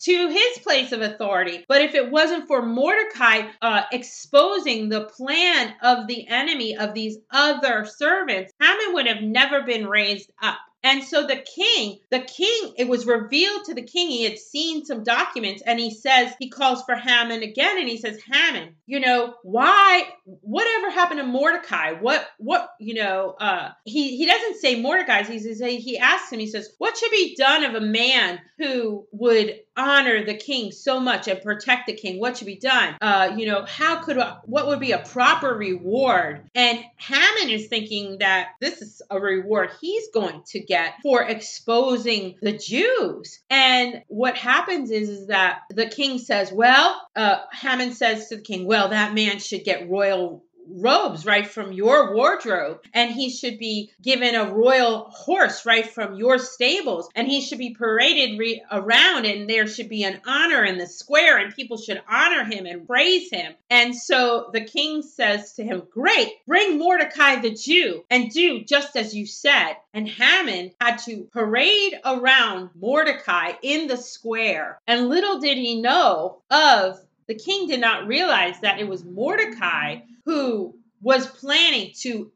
to 0.00 0.28
his 0.28 0.58
place 0.62 0.92
of 0.92 1.00
authority. 1.00 1.64
But 1.66 1.80
if 1.82 1.94
it 1.94 2.10
wasn't 2.10 2.46
for 2.46 2.62
Mordecai 2.62 3.48
uh, 3.62 3.82
exposing 3.90 4.88
the 4.88 5.04
plan 5.04 5.74
of 5.82 6.06
the 6.06 6.28
enemy 6.28 6.76
of 6.76 6.92
these 6.92 7.18
other 7.30 7.86
servants, 7.86 8.52
Haman 8.60 8.94
would 8.94 9.06
have 9.06 9.22
never 9.22 9.62
been 9.62 9.86
raised 9.86 10.30
up. 10.42 10.58
And 10.82 11.04
so 11.04 11.26
the 11.26 11.36
king, 11.36 11.98
the 12.10 12.20
king, 12.20 12.74
it 12.78 12.88
was 12.88 13.06
revealed 13.06 13.64
to 13.66 13.74
the 13.74 13.82
king. 13.82 14.08
He 14.08 14.24
had 14.24 14.38
seen 14.38 14.84
some 14.84 15.04
documents 15.04 15.62
and 15.66 15.78
he 15.78 15.92
says, 15.92 16.32
he 16.38 16.48
calls 16.48 16.82
for 16.84 16.94
Haman 16.94 17.42
again 17.42 17.78
and 17.78 17.88
he 17.88 17.98
says, 17.98 18.18
Haman, 18.22 18.76
you 18.86 19.00
know, 19.00 19.34
why, 19.42 20.04
whatever 20.24 20.90
happened 20.90 21.20
to 21.20 21.26
Mordecai? 21.26 21.92
What, 21.92 22.26
what, 22.38 22.70
you 22.78 22.94
know, 22.94 23.36
uh, 23.38 23.70
he, 23.84 24.16
he 24.16 24.26
doesn't 24.26 24.56
say 24.56 24.80
Mordecai. 24.80 25.22
He 25.24 25.38
says, 25.38 25.60
he 25.60 25.98
asks 25.98 26.32
him, 26.32 26.40
he 26.40 26.46
says, 26.46 26.72
what 26.78 26.96
should 26.96 27.10
be 27.10 27.36
done 27.36 27.64
of 27.64 27.74
a 27.74 27.80
man 27.80 28.40
who 28.56 29.06
would 29.12 29.60
honor 29.76 30.24
the 30.24 30.34
king 30.34 30.72
so 30.72 31.00
much 31.00 31.28
and 31.28 31.40
protect 31.42 31.86
the 31.86 31.94
king? 31.94 32.20
What 32.20 32.36
should 32.36 32.46
be 32.46 32.58
done? 32.58 32.96
Uh, 33.00 33.34
you 33.36 33.46
know, 33.46 33.64
how 33.64 34.02
could, 34.02 34.18
what 34.44 34.66
would 34.66 34.80
be 34.80 34.92
a 34.92 34.98
proper 34.98 35.54
reward? 35.54 36.48
And 36.54 36.84
Haman 36.96 37.50
is 37.50 37.68
thinking 37.68 38.18
that 38.18 38.48
this 38.60 38.82
is 38.82 39.02
a 39.10 39.18
reward 39.18 39.70
he's 39.80 40.08
going 40.12 40.42
to 40.48 40.60
get 40.60 40.94
for 41.02 41.22
exposing 41.22 42.36
the 42.42 42.52
Jews. 42.52 43.40
And 43.48 44.02
what 44.08 44.36
happens 44.36 44.90
is, 44.90 45.08
is 45.08 45.26
that 45.28 45.60
the 45.70 45.86
king 45.86 46.18
says, 46.18 46.52
well, 46.52 47.00
uh, 47.16 47.38
Haman 47.52 47.92
says 47.92 48.28
to 48.28 48.36
the 48.36 48.42
king, 48.42 48.66
well, 48.66 48.88
that 48.88 49.14
man 49.14 49.38
should 49.38 49.64
get 49.64 49.88
royal 49.88 50.44
robes 50.68 51.26
right 51.26 51.46
from 51.46 51.72
your 51.72 52.14
wardrobe 52.14 52.80
and 52.94 53.10
he 53.10 53.30
should 53.30 53.58
be 53.58 53.90
given 54.02 54.34
a 54.34 54.52
royal 54.52 55.04
horse 55.10 55.66
right 55.66 55.86
from 55.86 56.14
your 56.14 56.38
stables 56.38 57.08
and 57.14 57.26
he 57.26 57.40
should 57.40 57.58
be 57.58 57.74
paraded 57.74 58.38
re- 58.38 58.62
around 58.70 59.26
and 59.26 59.48
there 59.48 59.66
should 59.66 59.88
be 59.88 60.04
an 60.04 60.20
honor 60.26 60.64
in 60.64 60.78
the 60.78 60.86
square 60.86 61.38
and 61.38 61.54
people 61.54 61.76
should 61.76 62.00
honor 62.08 62.44
him 62.44 62.66
and 62.66 62.86
praise 62.86 63.30
him. 63.30 63.52
And 63.68 63.94
so 63.94 64.50
the 64.52 64.60
king 64.60 65.02
says 65.02 65.54
to 65.54 65.64
him 65.64 65.82
great 65.90 66.30
bring 66.46 66.78
mordecai 66.78 67.36
the 67.36 67.50
jew 67.50 68.04
and 68.10 68.30
do 68.30 68.62
just 68.64 68.96
as 68.96 69.14
you 69.14 69.26
said. 69.26 69.74
And 69.92 70.08
haman 70.08 70.72
had 70.80 70.98
to 71.06 71.28
parade 71.32 71.98
around 72.04 72.70
mordecai 72.80 73.52
in 73.62 73.88
the 73.88 73.96
square. 73.96 74.80
And 74.86 75.08
little 75.08 75.40
did 75.40 75.58
he 75.58 75.80
know 75.80 76.42
of 76.50 77.00
the 77.30 77.36
king 77.36 77.68
did 77.68 77.80
not 77.80 78.08
realize 78.08 78.58
that 78.58 78.80
it 78.80 78.88
was 78.88 79.04
Mordecai 79.04 80.00
who 80.24 80.74
was 81.00 81.28
planning 81.28 81.92
to 82.00 82.32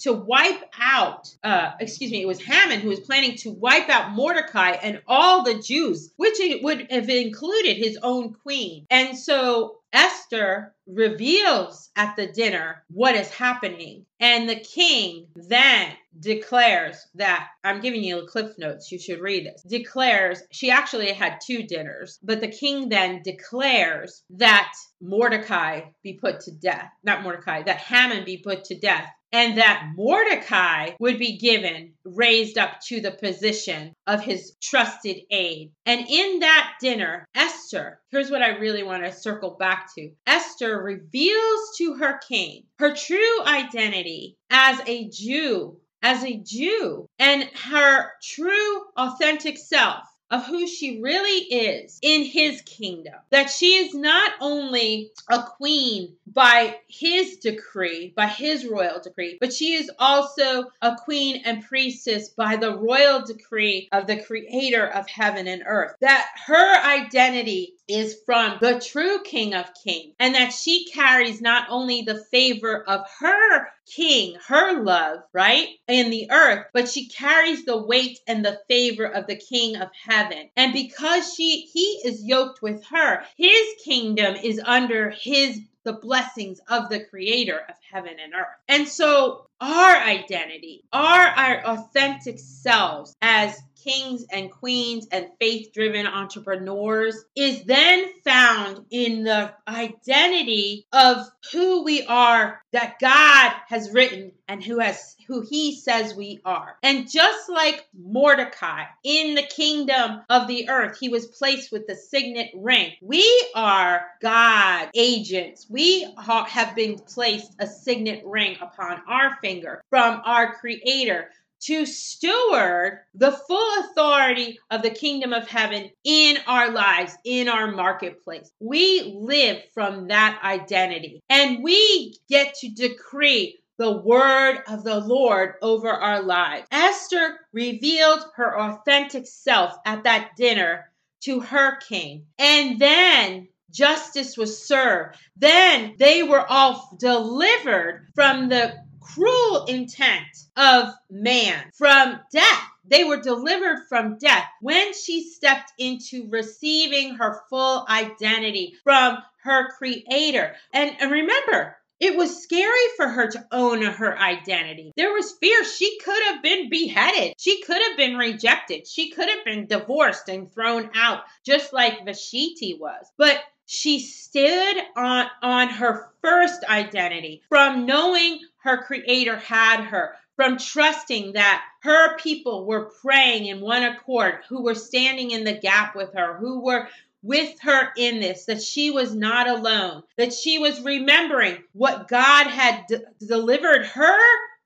to 0.00 0.12
wipe 0.12 0.62
out 0.78 1.34
uh, 1.42 1.72
excuse 1.80 2.10
me 2.10 2.20
it 2.20 2.26
was 2.26 2.38
Haman 2.38 2.80
who 2.80 2.90
was 2.90 3.00
planning 3.00 3.36
to 3.36 3.50
wipe 3.50 3.88
out 3.88 4.12
Mordecai 4.12 4.72
and 4.72 5.00
all 5.06 5.42
the 5.42 5.54
Jews 5.54 6.12
which 6.16 6.36
would 6.62 6.90
have 6.90 7.08
included 7.08 7.78
his 7.78 7.98
own 8.02 8.34
queen. 8.34 8.86
And 8.90 9.16
so 9.16 9.78
Esther 9.96 10.74
reveals 10.86 11.90
at 11.96 12.16
the 12.16 12.26
dinner 12.26 12.84
what 12.88 13.14
is 13.14 13.30
happening. 13.30 14.04
And 14.20 14.46
the 14.46 14.60
king 14.60 15.28
then 15.34 15.96
declares 16.20 16.96
that 17.14 17.48
I'm 17.64 17.80
giving 17.80 18.04
you 18.04 18.20
the 18.20 18.26
cliff 18.26 18.58
notes 18.58 18.90
you 18.92 18.98
should 18.98 19.20
read 19.20 19.46
this 19.46 19.62
declares 19.62 20.42
she 20.50 20.70
actually 20.70 21.12
had 21.12 21.40
two 21.44 21.62
dinners 21.64 22.18
but 22.22 22.40
the 22.40 22.48
king 22.48 22.88
then 22.88 23.22
declares 23.22 24.22
that 24.30 24.72
Mordecai 25.00 25.82
be 26.02 26.14
put 26.14 26.40
to 26.40 26.52
death 26.52 26.90
not 27.02 27.22
Mordecai 27.22 27.62
that 27.64 27.78
Haman 27.78 28.24
be 28.24 28.38
put 28.38 28.64
to 28.64 28.78
death 28.78 29.08
and 29.32 29.58
that 29.58 29.90
Mordecai 29.96 30.92
would 31.00 31.18
be 31.18 31.38
given, 31.38 31.94
raised 32.04 32.58
up 32.58 32.80
to 32.86 33.00
the 33.00 33.10
position 33.10 33.92
of 34.06 34.22
his 34.22 34.54
trusted 34.62 35.18
aide. 35.30 35.72
And 35.84 36.06
in 36.08 36.40
that 36.40 36.74
dinner, 36.80 37.26
Esther, 37.34 38.00
here's 38.10 38.30
what 38.30 38.42
I 38.42 38.58
really 38.58 38.82
want 38.82 39.04
to 39.04 39.12
circle 39.12 39.56
back 39.58 39.88
to 39.94 40.10
Esther 40.26 40.80
reveals 40.82 41.76
to 41.78 41.94
her 41.94 42.18
king 42.28 42.64
her 42.78 42.94
true 42.94 43.42
identity 43.44 44.36
as 44.50 44.80
a 44.86 45.08
Jew, 45.08 45.78
as 46.02 46.22
a 46.24 46.36
Jew, 46.36 47.06
and 47.18 47.44
her 47.54 48.10
true, 48.22 48.82
authentic 48.96 49.58
self 49.58 50.04
of 50.30 50.44
who 50.46 50.66
she 50.66 51.00
really 51.00 51.38
is 51.38 51.98
in 52.02 52.24
his 52.24 52.60
kingdom. 52.62 53.14
That 53.30 53.50
she 53.50 53.76
is 53.76 53.94
not 53.94 54.32
only 54.40 55.10
a 55.30 55.42
queen 55.42 56.16
by 56.26 56.76
his 56.88 57.36
decree, 57.38 58.12
by 58.16 58.26
his 58.26 58.66
royal 58.66 59.00
decree, 59.00 59.38
but 59.40 59.52
she 59.52 59.74
is 59.74 59.90
also 59.98 60.66
a 60.82 60.96
queen 60.96 61.42
and 61.44 61.64
priestess 61.64 62.28
by 62.30 62.56
the 62.56 62.76
royal 62.76 63.22
decree 63.24 63.88
of 63.92 64.06
the 64.06 64.22
creator 64.22 64.86
of 64.86 65.08
heaven 65.08 65.46
and 65.46 65.62
earth. 65.64 65.94
That 66.00 66.26
her 66.46 66.84
identity 66.84 67.74
is 67.88 68.16
from 68.26 68.58
the 68.60 68.80
true 68.80 69.22
King 69.22 69.54
of 69.54 69.70
Kings, 69.84 70.14
and 70.18 70.34
that 70.34 70.52
she 70.52 70.86
carries 70.86 71.40
not 71.40 71.68
only 71.70 72.02
the 72.02 72.24
favor 72.32 72.82
of 72.82 73.06
her 73.20 73.68
king, 73.86 74.36
her 74.48 74.82
love, 74.82 75.20
right, 75.32 75.68
in 75.86 76.10
the 76.10 76.30
earth, 76.30 76.66
but 76.72 76.88
she 76.88 77.08
carries 77.08 77.64
the 77.64 77.80
weight 77.80 78.18
and 78.26 78.44
the 78.44 78.60
favor 78.68 79.04
of 79.04 79.26
the 79.28 79.36
King 79.36 79.76
of 79.76 79.88
heaven. 80.04 80.15
And 80.56 80.72
because 80.72 81.34
she 81.34 81.62
he 81.72 82.00
is 82.04 82.24
yoked 82.24 82.62
with 82.62 82.84
her, 82.86 83.24
his 83.36 83.66
kingdom 83.84 84.36
is 84.36 84.60
under 84.64 85.10
his 85.10 85.60
the 85.84 85.92
blessings 85.92 86.60
of 86.68 86.88
the 86.88 87.04
creator 87.04 87.60
of 87.68 87.76
heaven 87.92 88.16
and 88.22 88.34
earth. 88.34 88.46
And 88.66 88.88
so 88.88 89.46
our 89.60 89.96
identity, 89.96 90.82
our, 90.92 91.26
our 91.28 91.64
authentic 91.64 92.40
selves 92.40 93.14
as 93.22 93.56
kings 93.86 94.26
and 94.30 94.50
queens 94.50 95.06
and 95.12 95.28
faith 95.38 95.72
driven 95.72 96.06
entrepreneurs 96.06 97.24
is 97.36 97.62
then 97.64 98.04
found 98.24 98.84
in 98.90 99.22
the 99.24 99.52
identity 99.68 100.86
of 100.92 101.18
who 101.52 101.84
we 101.84 102.04
are 102.06 102.60
that 102.72 102.98
God 103.00 103.52
has 103.68 103.92
written 103.92 104.32
and 104.48 104.62
who 104.62 104.78
has 104.80 105.16
who 105.26 105.40
he 105.40 105.76
says 105.76 106.14
we 106.14 106.40
are. 106.44 106.76
And 106.82 107.10
just 107.10 107.48
like 107.48 107.84
Mordecai 107.98 108.84
in 109.02 109.34
the 109.34 109.42
kingdom 109.42 110.20
of 110.30 110.46
the 110.46 110.68
earth, 110.68 110.98
he 111.00 111.08
was 111.08 111.26
placed 111.26 111.72
with 111.72 111.86
the 111.86 111.96
signet 111.96 112.50
ring. 112.54 112.92
We 113.02 113.26
are 113.54 114.06
God 114.20 114.90
agents. 114.94 115.66
We 115.68 116.06
have 116.16 116.76
been 116.76 116.98
placed 116.98 117.54
a 117.58 117.66
signet 117.66 118.22
ring 118.24 118.56
upon 118.60 119.02
our 119.08 119.36
finger 119.40 119.82
from 119.90 120.22
our 120.24 120.54
creator 120.54 121.30
to 121.62 121.86
steward 121.86 123.00
the 123.14 123.32
full 123.32 123.80
authority 123.80 124.58
of 124.70 124.82
the 124.82 124.90
kingdom 124.90 125.32
of 125.32 125.48
heaven 125.48 125.90
in 126.04 126.36
our 126.46 126.70
lives, 126.70 127.16
in 127.24 127.48
our 127.48 127.72
marketplace. 127.72 128.50
We 128.60 129.14
live 129.16 129.62
from 129.74 130.08
that 130.08 130.40
identity 130.44 131.20
and 131.28 131.62
we 131.62 132.16
get 132.28 132.54
to 132.56 132.68
decree 132.68 133.58
the 133.78 133.92
word 133.92 134.62
of 134.68 134.84
the 134.84 135.00
Lord 135.00 135.54
over 135.60 135.90
our 135.90 136.22
lives. 136.22 136.66
Esther 136.70 137.38
revealed 137.52 138.24
her 138.36 138.58
authentic 138.58 139.26
self 139.26 139.74
at 139.84 140.04
that 140.04 140.30
dinner 140.36 140.90
to 141.22 141.40
her 141.40 141.76
king. 141.76 142.26
And 142.38 142.78
then 142.78 143.48
justice 143.70 144.36
was 144.36 144.66
served. 144.66 145.16
Then 145.36 145.96
they 145.98 146.22
were 146.22 146.44
all 146.46 146.96
delivered 146.98 148.08
from 148.14 148.48
the 148.48 148.74
cruel 149.14 149.64
intent 149.66 150.26
of 150.56 150.92
man, 151.10 151.70
from 151.74 152.20
death. 152.32 152.62
They 152.84 153.04
were 153.04 153.20
delivered 153.20 153.86
from 153.88 154.18
death 154.18 154.46
when 154.60 154.94
she 154.94 155.28
stepped 155.28 155.72
into 155.78 156.28
receiving 156.30 157.14
her 157.14 157.40
full 157.50 157.84
identity 157.88 158.74
from 158.84 159.18
her 159.42 159.70
creator. 159.72 160.54
And, 160.72 160.96
and 161.00 161.10
remember, 161.10 161.76
it 161.98 162.14
was 162.14 162.42
scary 162.42 162.88
for 162.96 163.08
her 163.08 163.30
to 163.30 163.46
own 163.50 163.82
her 163.82 164.18
identity. 164.18 164.92
There 164.96 165.12
was 165.12 165.32
fear. 165.40 165.64
She 165.64 165.98
could 165.98 166.22
have 166.28 166.42
been 166.42 166.68
beheaded. 166.68 167.34
She 167.38 167.62
could 167.62 167.80
have 167.80 167.96
been 167.96 168.16
rejected. 168.16 168.86
She 168.86 169.10
could 169.10 169.28
have 169.28 169.44
been 169.44 169.66
divorced 169.66 170.28
and 170.28 170.52
thrown 170.52 170.90
out, 170.94 171.22
just 171.44 171.72
like 171.72 172.04
Vashti 172.04 172.76
was. 172.78 173.06
But 173.16 173.40
she 173.66 173.98
stood 173.98 174.76
on, 174.96 175.26
on 175.42 175.68
her 175.68 176.10
first 176.22 176.64
identity 176.64 177.42
from 177.48 177.84
knowing 177.84 178.40
her 178.58 178.82
creator 178.84 179.36
had 179.36 179.84
her, 179.84 180.14
from 180.36 180.58
trusting 180.58 181.32
that 181.32 181.64
her 181.80 182.16
people 182.18 182.64
were 182.66 182.90
praying 183.02 183.46
in 183.46 183.60
one 183.60 183.82
accord, 183.82 184.40
who 184.48 184.62
were 184.62 184.74
standing 184.74 185.30
in 185.30 185.44
the 185.44 185.58
gap 185.58 185.96
with 185.96 186.12
her, 186.14 186.36
who 186.36 186.60
were 186.60 186.88
with 187.22 187.58
her 187.60 187.90
in 187.96 188.20
this, 188.20 188.44
that 188.44 188.62
she 188.62 188.90
was 188.90 189.14
not 189.14 189.48
alone, 189.48 190.02
that 190.16 190.32
she 190.32 190.58
was 190.58 190.80
remembering 190.82 191.62
what 191.72 192.08
God 192.08 192.46
had 192.46 192.84
d- 192.88 192.98
delivered 193.26 193.84
her, 193.86 194.18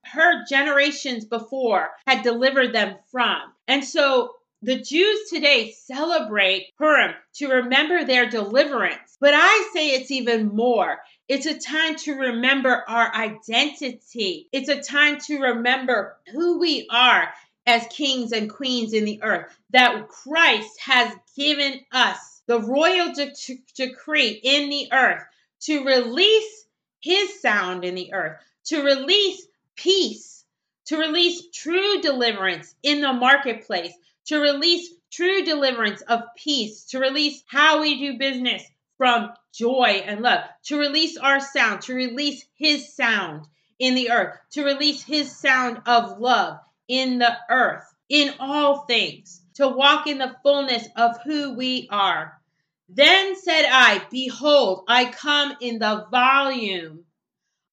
her 0.04 0.44
generations 0.46 1.24
before 1.24 1.90
had 2.06 2.22
delivered 2.22 2.74
them 2.74 2.96
from. 3.10 3.40
And 3.66 3.84
so 3.84 4.34
the 4.62 4.80
Jews 4.80 5.30
today 5.30 5.72
celebrate 5.72 6.72
Purim 6.76 7.14
to 7.34 7.48
remember 7.48 8.04
their 8.04 8.28
deliverance. 8.28 9.16
But 9.20 9.34
I 9.34 9.70
say 9.72 9.90
it's 9.90 10.10
even 10.10 10.54
more. 10.54 10.98
It's 11.28 11.46
a 11.46 11.58
time 11.58 11.96
to 11.96 12.14
remember 12.14 12.84
our 12.86 13.14
identity. 13.14 14.48
It's 14.52 14.68
a 14.68 14.82
time 14.82 15.18
to 15.26 15.38
remember 15.38 16.16
who 16.32 16.58
we 16.58 16.86
are 16.90 17.32
as 17.66 17.86
kings 17.88 18.32
and 18.32 18.50
queens 18.50 18.92
in 18.92 19.04
the 19.04 19.22
earth, 19.22 19.46
that 19.70 20.08
Christ 20.08 20.80
has 20.80 21.14
given 21.36 21.80
us 21.92 22.42
the 22.46 22.60
royal 22.60 23.12
de- 23.12 23.32
decree 23.74 24.40
in 24.42 24.70
the 24.70 24.88
earth 24.92 25.22
to 25.60 25.84
release 25.84 26.64
his 27.00 27.40
sound 27.40 27.84
in 27.84 27.94
the 27.94 28.12
earth, 28.12 28.38
to 28.64 28.82
release 28.82 29.46
peace, 29.76 30.44
to 30.86 30.96
release 30.98 31.50
true 31.52 32.00
deliverance 32.00 32.74
in 32.82 33.00
the 33.00 33.12
marketplace, 33.12 33.92
to 34.30 34.38
release 34.38 34.88
true 35.10 35.42
deliverance 35.42 36.02
of 36.02 36.22
peace, 36.36 36.84
to 36.84 37.00
release 37.00 37.42
how 37.48 37.80
we 37.80 37.98
do 37.98 38.16
business 38.16 38.62
from 38.96 39.32
joy 39.52 40.04
and 40.06 40.22
love, 40.22 40.44
to 40.62 40.78
release 40.78 41.16
our 41.16 41.40
sound, 41.40 41.82
to 41.82 41.94
release 41.94 42.44
His 42.54 42.94
sound 42.94 43.44
in 43.80 43.96
the 43.96 44.12
earth, 44.12 44.38
to 44.52 44.62
release 44.62 45.02
His 45.02 45.36
sound 45.36 45.80
of 45.84 46.20
love 46.20 46.58
in 46.86 47.18
the 47.18 47.36
earth, 47.50 47.82
in 48.08 48.32
all 48.38 48.84
things, 48.84 49.42
to 49.54 49.66
walk 49.66 50.06
in 50.06 50.18
the 50.18 50.36
fullness 50.44 50.86
of 50.96 51.16
who 51.24 51.54
we 51.56 51.88
are. 51.90 52.40
Then 52.88 53.34
said 53.34 53.64
I, 53.68 54.00
Behold, 54.12 54.84
I 54.86 55.06
come 55.06 55.56
in 55.60 55.80
the 55.80 56.06
volume 56.08 57.04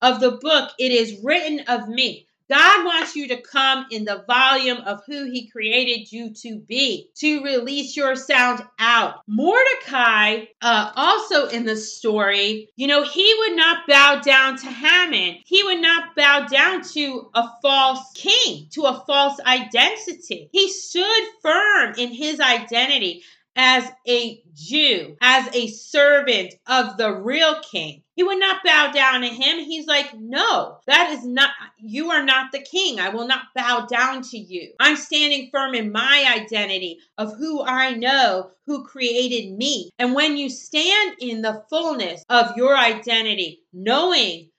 of 0.02 0.20
the 0.20 0.32
book, 0.32 0.72
it 0.80 0.92
is 0.92 1.24
written 1.24 1.66
of 1.68 1.88
me. 1.88 2.28
God 2.50 2.86
wants 2.86 3.16
you 3.16 3.28
to 3.30 3.42
come 3.42 3.88
in 3.92 4.06
the 4.06 4.24
volume 4.26 4.78
of 4.78 5.04
who 5.06 5.26
he 5.26 5.48
created 5.48 6.12
you 6.12 6.34
to 6.36 6.60
be, 6.60 7.10
to 7.16 7.44
release 7.44 7.98
your 7.98 8.16
sound 8.16 8.64
out. 8.80 9.22
Mordecai, 9.28 10.46
uh, 10.62 10.92
also 10.96 11.48
in 11.48 11.66
the 11.66 11.76
story, 11.76 12.70
you 12.78 12.88
know, 12.88 13.04
he 13.04 13.36
would 13.40 13.58
not 13.58 13.88
bow 13.88 14.22
down 14.22 14.58
to 14.58 14.68
Haman. 14.68 15.40
He 15.46 15.64
would 15.64 15.82
not 15.82 16.16
bow 16.16 16.48
down 16.48 16.84
to 16.94 17.30
a 17.34 17.50
false 17.62 18.12
king, 18.14 18.68
to 18.72 18.84
a 18.84 19.04
false 19.06 19.40
identity. 19.42 20.50
He 20.52 20.70
stood 20.70 21.24
firm 21.42 21.96
in 21.98 22.14
his 22.14 22.40
identity 22.40 23.24
as 23.58 23.90
a 24.08 24.42
Jew, 24.54 25.18
as 25.20 25.54
a 25.54 25.68
servant 25.68 26.54
of 26.68 26.98
the 26.98 27.12
real 27.14 27.60
king. 27.62 28.04
He 28.16 28.24
would 28.24 28.40
not 28.40 28.64
bow 28.64 28.92
down 28.92 29.22
to 29.22 29.28
him. 29.28 29.60
He's 29.60 29.86
like, 29.86 30.14
No, 30.18 30.80
that 30.88 31.12
is 31.12 31.26
not, 31.26 31.52
you 31.78 32.10
are 32.12 32.24
not 32.24 32.52
the 32.52 32.62
king. 32.62 33.00
I 33.00 33.10
will 33.10 33.28
not 33.28 33.44
bow 33.56 33.86
down 33.86 34.24
to 34.24 34.38
you. 34.38 34.74
I'm 34.80 34.96
standing 34.96 35.50
firm 35.52 35.76
in 35.76 35.92
my 35.92 36.36
identity 36.36 37.00
of 37.18 37.36
who 37.38 37.64
I 37.64 37.92
know, 37.94 38.52
who 38.66 38.86
created 38.86 39.56
me. 39.56 39.92
And 40.00 40.16
when 40.16 40.38
you 40.38 40.50
stand 40.50 41.18
in 41.20 41.42
the 41.42 41.64
fullness 41.70 42.24
of 42.30 42.58
your 42.58 42.76
identity, 42.76 43.62
knowing 43.72 44.50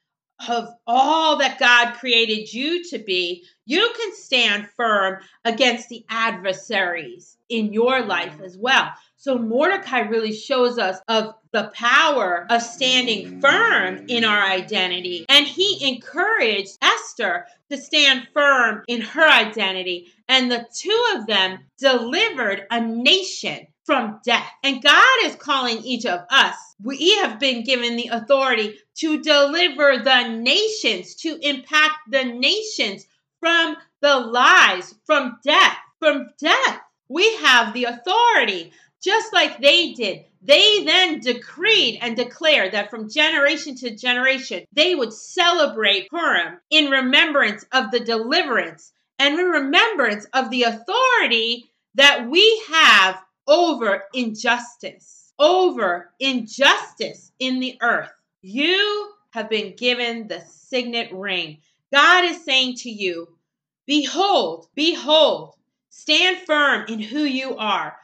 of 0.46 0.68
all 0.86 1.38
that 1.38 1.58
God 1.58 1.94
created 1.94 2.52
you 2.52 2.84
to 2.90 2.98
be, 2.98 3.44
you 3.66 3.92
can 3.96 4.14
stand 4.14 4.68
firm 4.76 5.18
against 5.44 5.88
the 5.88 6.04
adversaries 6.08 7.36
in 7.48 7.72
your 7.72 8.02
life 8.02 8.40
as 8.40 8.56
well. 8.56 8.92
So 9.16 9.36
Mordecai 9.36 10.00
really 10.00 10.32
shows 10.32 10.78
us 10.78 11.00
of 11.08 11.34
the 11.50 11.72
power 11.74 12.46
of 12.48 12.62
standing 12.62 13.40
firm 13.40 14.06
in 14.08 14.24
our 14.24 14.42
identity. 14.44 15.26
And 15.28 15.44
he 15.44 15.88
encouraged 15.88 16.78
Esther 16.80 17.46
to 17.70 17.76
stand 17.76 18.28
firm 18.32 18.84
in 18.86 19.00
her 19.00 19.28
identity. 19.28 20.12
And 20.28 20.50
the 20.50 20.66
two 20.72 21.04
of 21.16 21.26
them 21.26 21.58
delivered 21.78 22.66
a 22.70 22.80
nation 22.80 23.66
from 23.84 24.20
death. 24.24 24.48
And 24.62 24.82
God 24.82 25.24
is 25.24 25.34
calling 25.34 25.78
each 25.78 26.06
of 26.06 26.20
us. 26.30 26.67
We 26.82 27.16
have 27.16 27.40
been 27.40 27.64
given 27.64 27.96
the 27.96 28.08
authority 28.08 28.78
to 28.98 29.22
deliver 29.22 29.98
the 29.98 30.28
nations, 30.28 31.16
to 31.16 31.38
impact 31.40 31.96
the 32.08 32.24
nations 32.24 33.06
from 33.40 33.76
the 34.00 34.16
lies, 34.16 34.94
from 35.04 35.38
death, 35.44 35.76
from 35.98 36.30
death. 36.38 36.80
We 37.08 37.36
have 37.36 37.74
the 37.74 37.84
authority, 37.84 38.72
just 39.02 39.32
like 39.32 39.60
they 39.60 39.92
did. 39.92 40.24
They 40.42 40.84
then 40.84 41.20
decreed 41.20 41.98
and 42.00 42.16
declared 42.16 42.72
that 42.72 42.90
from 42.90 43.10
generation 43.10 43.74
to 43.76 43.96
generation, 43.96 44.64
they 44.72 44.94
would 44.94 45.12
celebrate 45.12 46.10
Purim 46.10 46.60
in 46.70 46.90
remembrance 46.90 47.64
of 47.72 47.90
the 47.90 48.00
deliverance 48.00 48.92
and 49.18 49.38
in 49.38 49.46
remembrance 49.46 50.26
of 50.32 50.50
the 50.50 50.62
authority 50.62 51.70
that 51.94 52.28
we 52.28 52.62
have 52.70 53.20
over 53.48 54.04
injustice, 54.14 55.17
over 55.38 56.12
injustice 56.18 57.32
in 57.38 57.60
the 57.60 57.78
earth. 57.80 58.10
You 58.42 59.12
have 59.30 59.48
been 59.48 59.76
given 59.76 60.28
the 60.28 60.40
signet 60.40 61.12
ring. 61.12 61.58
God 61.92 62.24
is 62.24 62.44
saying 62.44 62.76
to 62.76 62.90
you, 62.90 63.28
Behold, 63.86 64.68
behold, 64.74 65.54
stand 65.88 66.38
firm 66.46 66.84
in 66.88 67.00
who 67.00 67.22
you 67.22 67.56
are. 67.56 67.96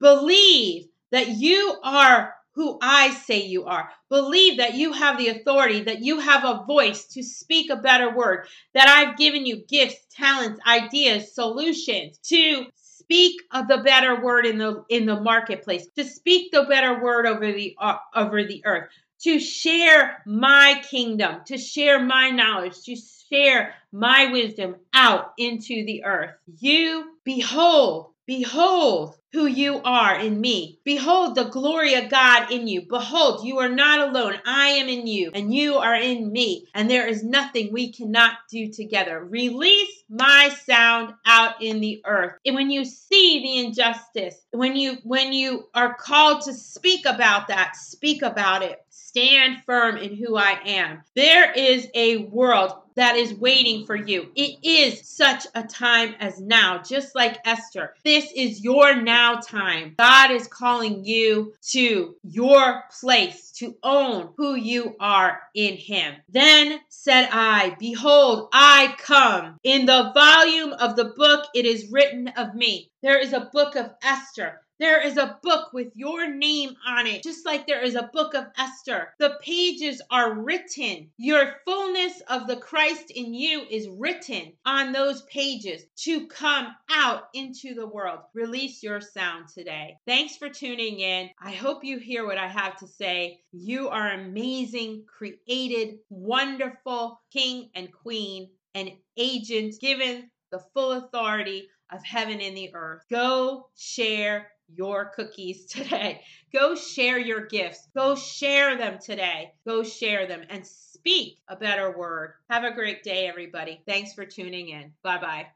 Believe 0.00 0.88
that 1.12 1.28
you 1.28 1.76
are 1.84 2.34
who 2.52 2.78
I 2.82 3.14
say 3.14 3.46
you 3.46 3.64
are. 3.66 3.90
Believe 4.08 4.58
that 4.58 4.74
you 4.74 4.92
have 4.92 5.18
the 5.18 5.28
authority, 5.28 5.82
that 5.84 6.02
you 6.02 6.18
have 6.18 6.44
a 6.44 6.64
voice 6.66 7.06
to 7.14 7.22
speak 7.22 7.70
a 7.70 7.76
better 7.76 8.14
word, 8.14 8.46
that 8.74 8.88
I've 8.88 9.16
given 9.16 9.46
you 9.46 9.64
gifts, 9.68 9.96
talents, 10.10 10.60
ideas, 10.66 11.32
solutions 11.32 12.18
to 12.24 12.66
speak 13.10 13.42
of 13.50 13.66
the 13.66 13.78
better 13.78 14.20
word 14.22 14.46
in 14.46 14.56
the 14.56 14.84
in 14.88 15.04
the 15.04 15.20
marketplace, 15.20 15.88
to 15.96 16.04
speak 16.04 16.52
the 16.52 16.62
better 16.68 17.02
word 17.02 17.26
over 17.26 17.52
the 17.52 17.74
uh, 17.76 17.96
over 18.14 18.44
the 18.44 18.62
earth, 18.64 18.88
to 19.22 19.40
share 19.40 20.22
my 20.26 20.80
kingdom, 20.88 21.40
to 21.44 21.58
share 21.58 21.98
my 21.98 22.30
knowledge, 22.30 22.80
to 22.84 22.94
share 22.94 23.74
my 23.90 24.30
wisdom 24.30 24.76
out 24.94 25.32
into 25.38 25.84
the 25.86 26.04
earth. 26.04 26.30
You 26.60 27.16
behold 27.24 28.12
Behold 28.30 29.16
who 29.32 29.46
you 29.46 29.80
are 29.84 30.18
in 30.18 30.40
me. 30.40 30.78
Behold 30.84 31.34
the 31.34 31.48
glory 31.48 31.94
of 31.94 32.08
God 32.08 32.50
in 32.50 32.66
you. 32.66 32.82
Behold, 32.88 33.44
you 33.44 33.58
are 33.58 33.68
not 33.68 34.08
alone. 34.08 34.34
I 34.44 34.68
am 34.68 34.88
in 34.88 35.06
you, 35.06 35.30
and 35.34 35.54
you 35.54 35.76
are 35.76 35.94
in 35.94 36.30
me. 36.30 36.66
And 36.74 36.90
there 36.90 37.06
is 37.06 37.22
nothing 37.22 37.72
we 37.72 37.92
cannot 37.92 38.32
do 38.50 38.70
together. 38.72 39.24
Release 39.24 40.04
my 40.08 40.50
sound 40.64 41.14
out 41.26 41.62
in 41.62 41.80
the 41.80 42.02
earth. 42.04 42.36
And 42.44 42.54
when 42.54 42.70
you 42.70 42.84
see 42.84 43.40
the 43.42 43.66
injustice, 43.66 44.36
when 44.52 44.74
you 44.74 44.98
when 45.04 45.32
you 45.32 45.68
are 45.74 45.94
called 45.94 46.42
to 46.42 46.54
speak 46.54 47.06
about 47.06 47.48
that, 47.48 47.76
speak 47.76 48.22
about 48.22 48.62
it. 48.62 48.84
Stand 49.06 49.62
firm 49.66 49.96
in 49.96 50.14
who 50.14 50.36
I 50.36 50.60
am. 50.64 51.02
There 51.16 51.50
is 51.52 51.88
a 51.94 52.18
world 52.26 52.74
that 52.94 53.16
is 53.16 53.34
waiting 53.34 53.86
for 53.86 53.96
you. 53.96 54.30
It 54.34 54.58
is 54.62 55.08
such 55.08 55.46
a 55.54 55.62
time 55.62 56.14
as 56.20 56.40
now, 56.40 56.82
just 56.82 57.14
like 57.14 57.38
Esther. 57.44 57.94
This 58.04 58.30
is 58.36 58.62
your 58.62 58.94
now 58.94 59.36
time. 59.36 59.94
God 59.98 60.30
is 60.30 60.46
calling 60.46 61.04
you 61.04 61.54
to 61.70 62.14
your 62.22 62.84
place 63.00 63.52
to 63.52 63.74
own 63.82 64.34
who 64.36 64.54
you 64.54 64.96
are 65.00 65.40
in 65.54 65.76
Him. 65.76 66.14
Then 66.28 66.78
said 66.88 67.28
I, 67.32 67.76
Behold, 67.78 68.48
I 68.52 68.94
come. 68.98 69.58
In 69.64 69.86
the 69.86 70.12
volume 70.14 70.72
of 70.72 70.94
the 70.94 71.06
book, 71.16 71.46
it 71.54 71.66
is 71.66 71.90
written 71.90 72.28
of 72.36 72.54
me. 72.54 72.90
There 73.02 73.18
is 73.18 73.32
a 73.32 73.50
book 73.52 73.76
of 73.76 73.90
Esther. 74.02 74.60
There 74.80 75.06
is 75.06 75.18
a 75.18 75.38
book 75.42 75.74
with 75.74 75.92
your 75.94 76.26
name 76.26 76.74
on 76.86 77.06
it, 77.06 77.22
just 77.22 77.44
like 77.44 77.66
there 77.66 77.82
is 77.82 77.96
a 77.96 78.10
book 78.14 78.32
of 78.32 78.46
Esther. 78.56 79.12
The 79.18 79.36
pages 79.42 80.00
are 80.10 80.32
written. 80.32 81.10
Your 81.18 81.56
fullness 81.66 82.22
of 82.30 82.46
the 82.46 82.56
Christ 82.56 83.10
in 83.10 83.34
you 83.34 83.66
is 83.68 83.90
written 83.90 84.54
on 84.64 84.92
those 84.92 85.20
pages 85.24 85.82
to 86.04 86.26
come 86.28 86.74
out 86.90 87.24
into 87.34 87.74
the 87.74 87.86
world. 87.86 88.20
Release 88.32 88.82
your 88.82 89.02
sound 89.02 89.48
today. 89.48 89.98
Thanks 90.06 90.38
for 90.38 90.48
tuning 90.48 91.00
in. 91.00 91.28
I 91.38 91.50
hope 91.50 91.84
you 91.84 91.98
hear 91.98 92.24
what 92.24 92.38
I 92.38 92.48
have 92.48 92.78
to 92.78 92.86
say. 92.86 93.42
You 93.52 93.90
are 93.90 94.12
amazing, 94.12 95.04
created, 95.06 95.98
wonderful 96.08 97.20
king 97.30 97.68
and 97.74 97.92
queen 97.92 98.48
and 98.74 98.92
agent 99.18 99.74
given 99.78 100.30
the 100.50 100.64
full 100.72 100.92
authority 100.92 101.68
of 101.92 102.02
heaven 102.02 102.40
and 102.40 102.56
the 102.56 102.74
earth. 102.74 103.02
Go 103.10 103.68
share 103.76 104.46
your 104.74 105.12
cookies 105.14 105.66
today. 105.66 106.22
Go 106.52 106.74
share 106.74 107.18
your 107.18 107.46
gifts. 107.46 107.88
Go 107.94 108.14
share 108.14 108.76
them 108.76 108.98
today. 108.98 109.52
Go 109.66 109.82
share 109.82 110.26
them 110.26 110.42
and 110.50 110.66
speak 110.66 111.38
a 111.48 111.56
better 111.56 111.96
word. 111.96 112.34
Have 112.50 112.64
a 112.64 112.72
great 112.72 113.02
day, 113.02 113.26
everybody. 113.26 113.82
Thanks 113.86 114.12
for 114.12 114.24
tuning 114.24 114.70
in. 114.70 114.92
Bye 115.02 115.18
bye. 115.18 115.46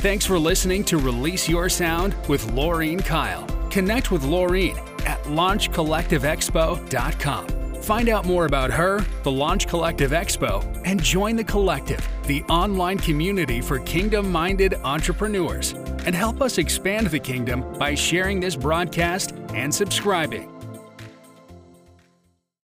Thanks 0.00 0.24
for 0.24 0.38
listening 0.38 0.84
to 0.84 0.96
Release 0.96 1.48
Your 1.48 1.68
Sound 1.68 2.14
with 2.28 2.46
Laurean 2.52 3.00
Kile. 3.00 3.44
Connect 3.70 4.12
with 4.12 4.22
Laurean 4.22 4.76
at 5.04 5.20
launchcollectiveexpo.com. 5.24 7.48
Find 7.82 8.08
out 8.10 8.26
more 8.26 8.46
about 8.46 8.70
her, 8.70 9.00
the 9.22 9.30
Launch 9.30 9.66
Collective 9.66 10.10
Expo, 10.10 10.62
and 10.84 11.02
join 11.02 11.36
the 11.36 11.44
collective, 11.44 12.06
the 12.24 12.42
online 12.44 12.98
community 12.98 13.60
for 13.60 13.78
kingdom 13.80 14.30
minded 14.30 14.74
entrepreneurs. 14.84 15.74
And 16.08 16.16
help 16.16 16.40
us 16.40 16.56
expand 16.56 17.08
the 17.08 17.18
kingdom 17.18 17.70
by 17.78 17.94
sharing 17.94 18.40
this 18.40 18.56
broadcast 18.56 19.34
and 19.52 19.74
subscribing. 19.74 20.57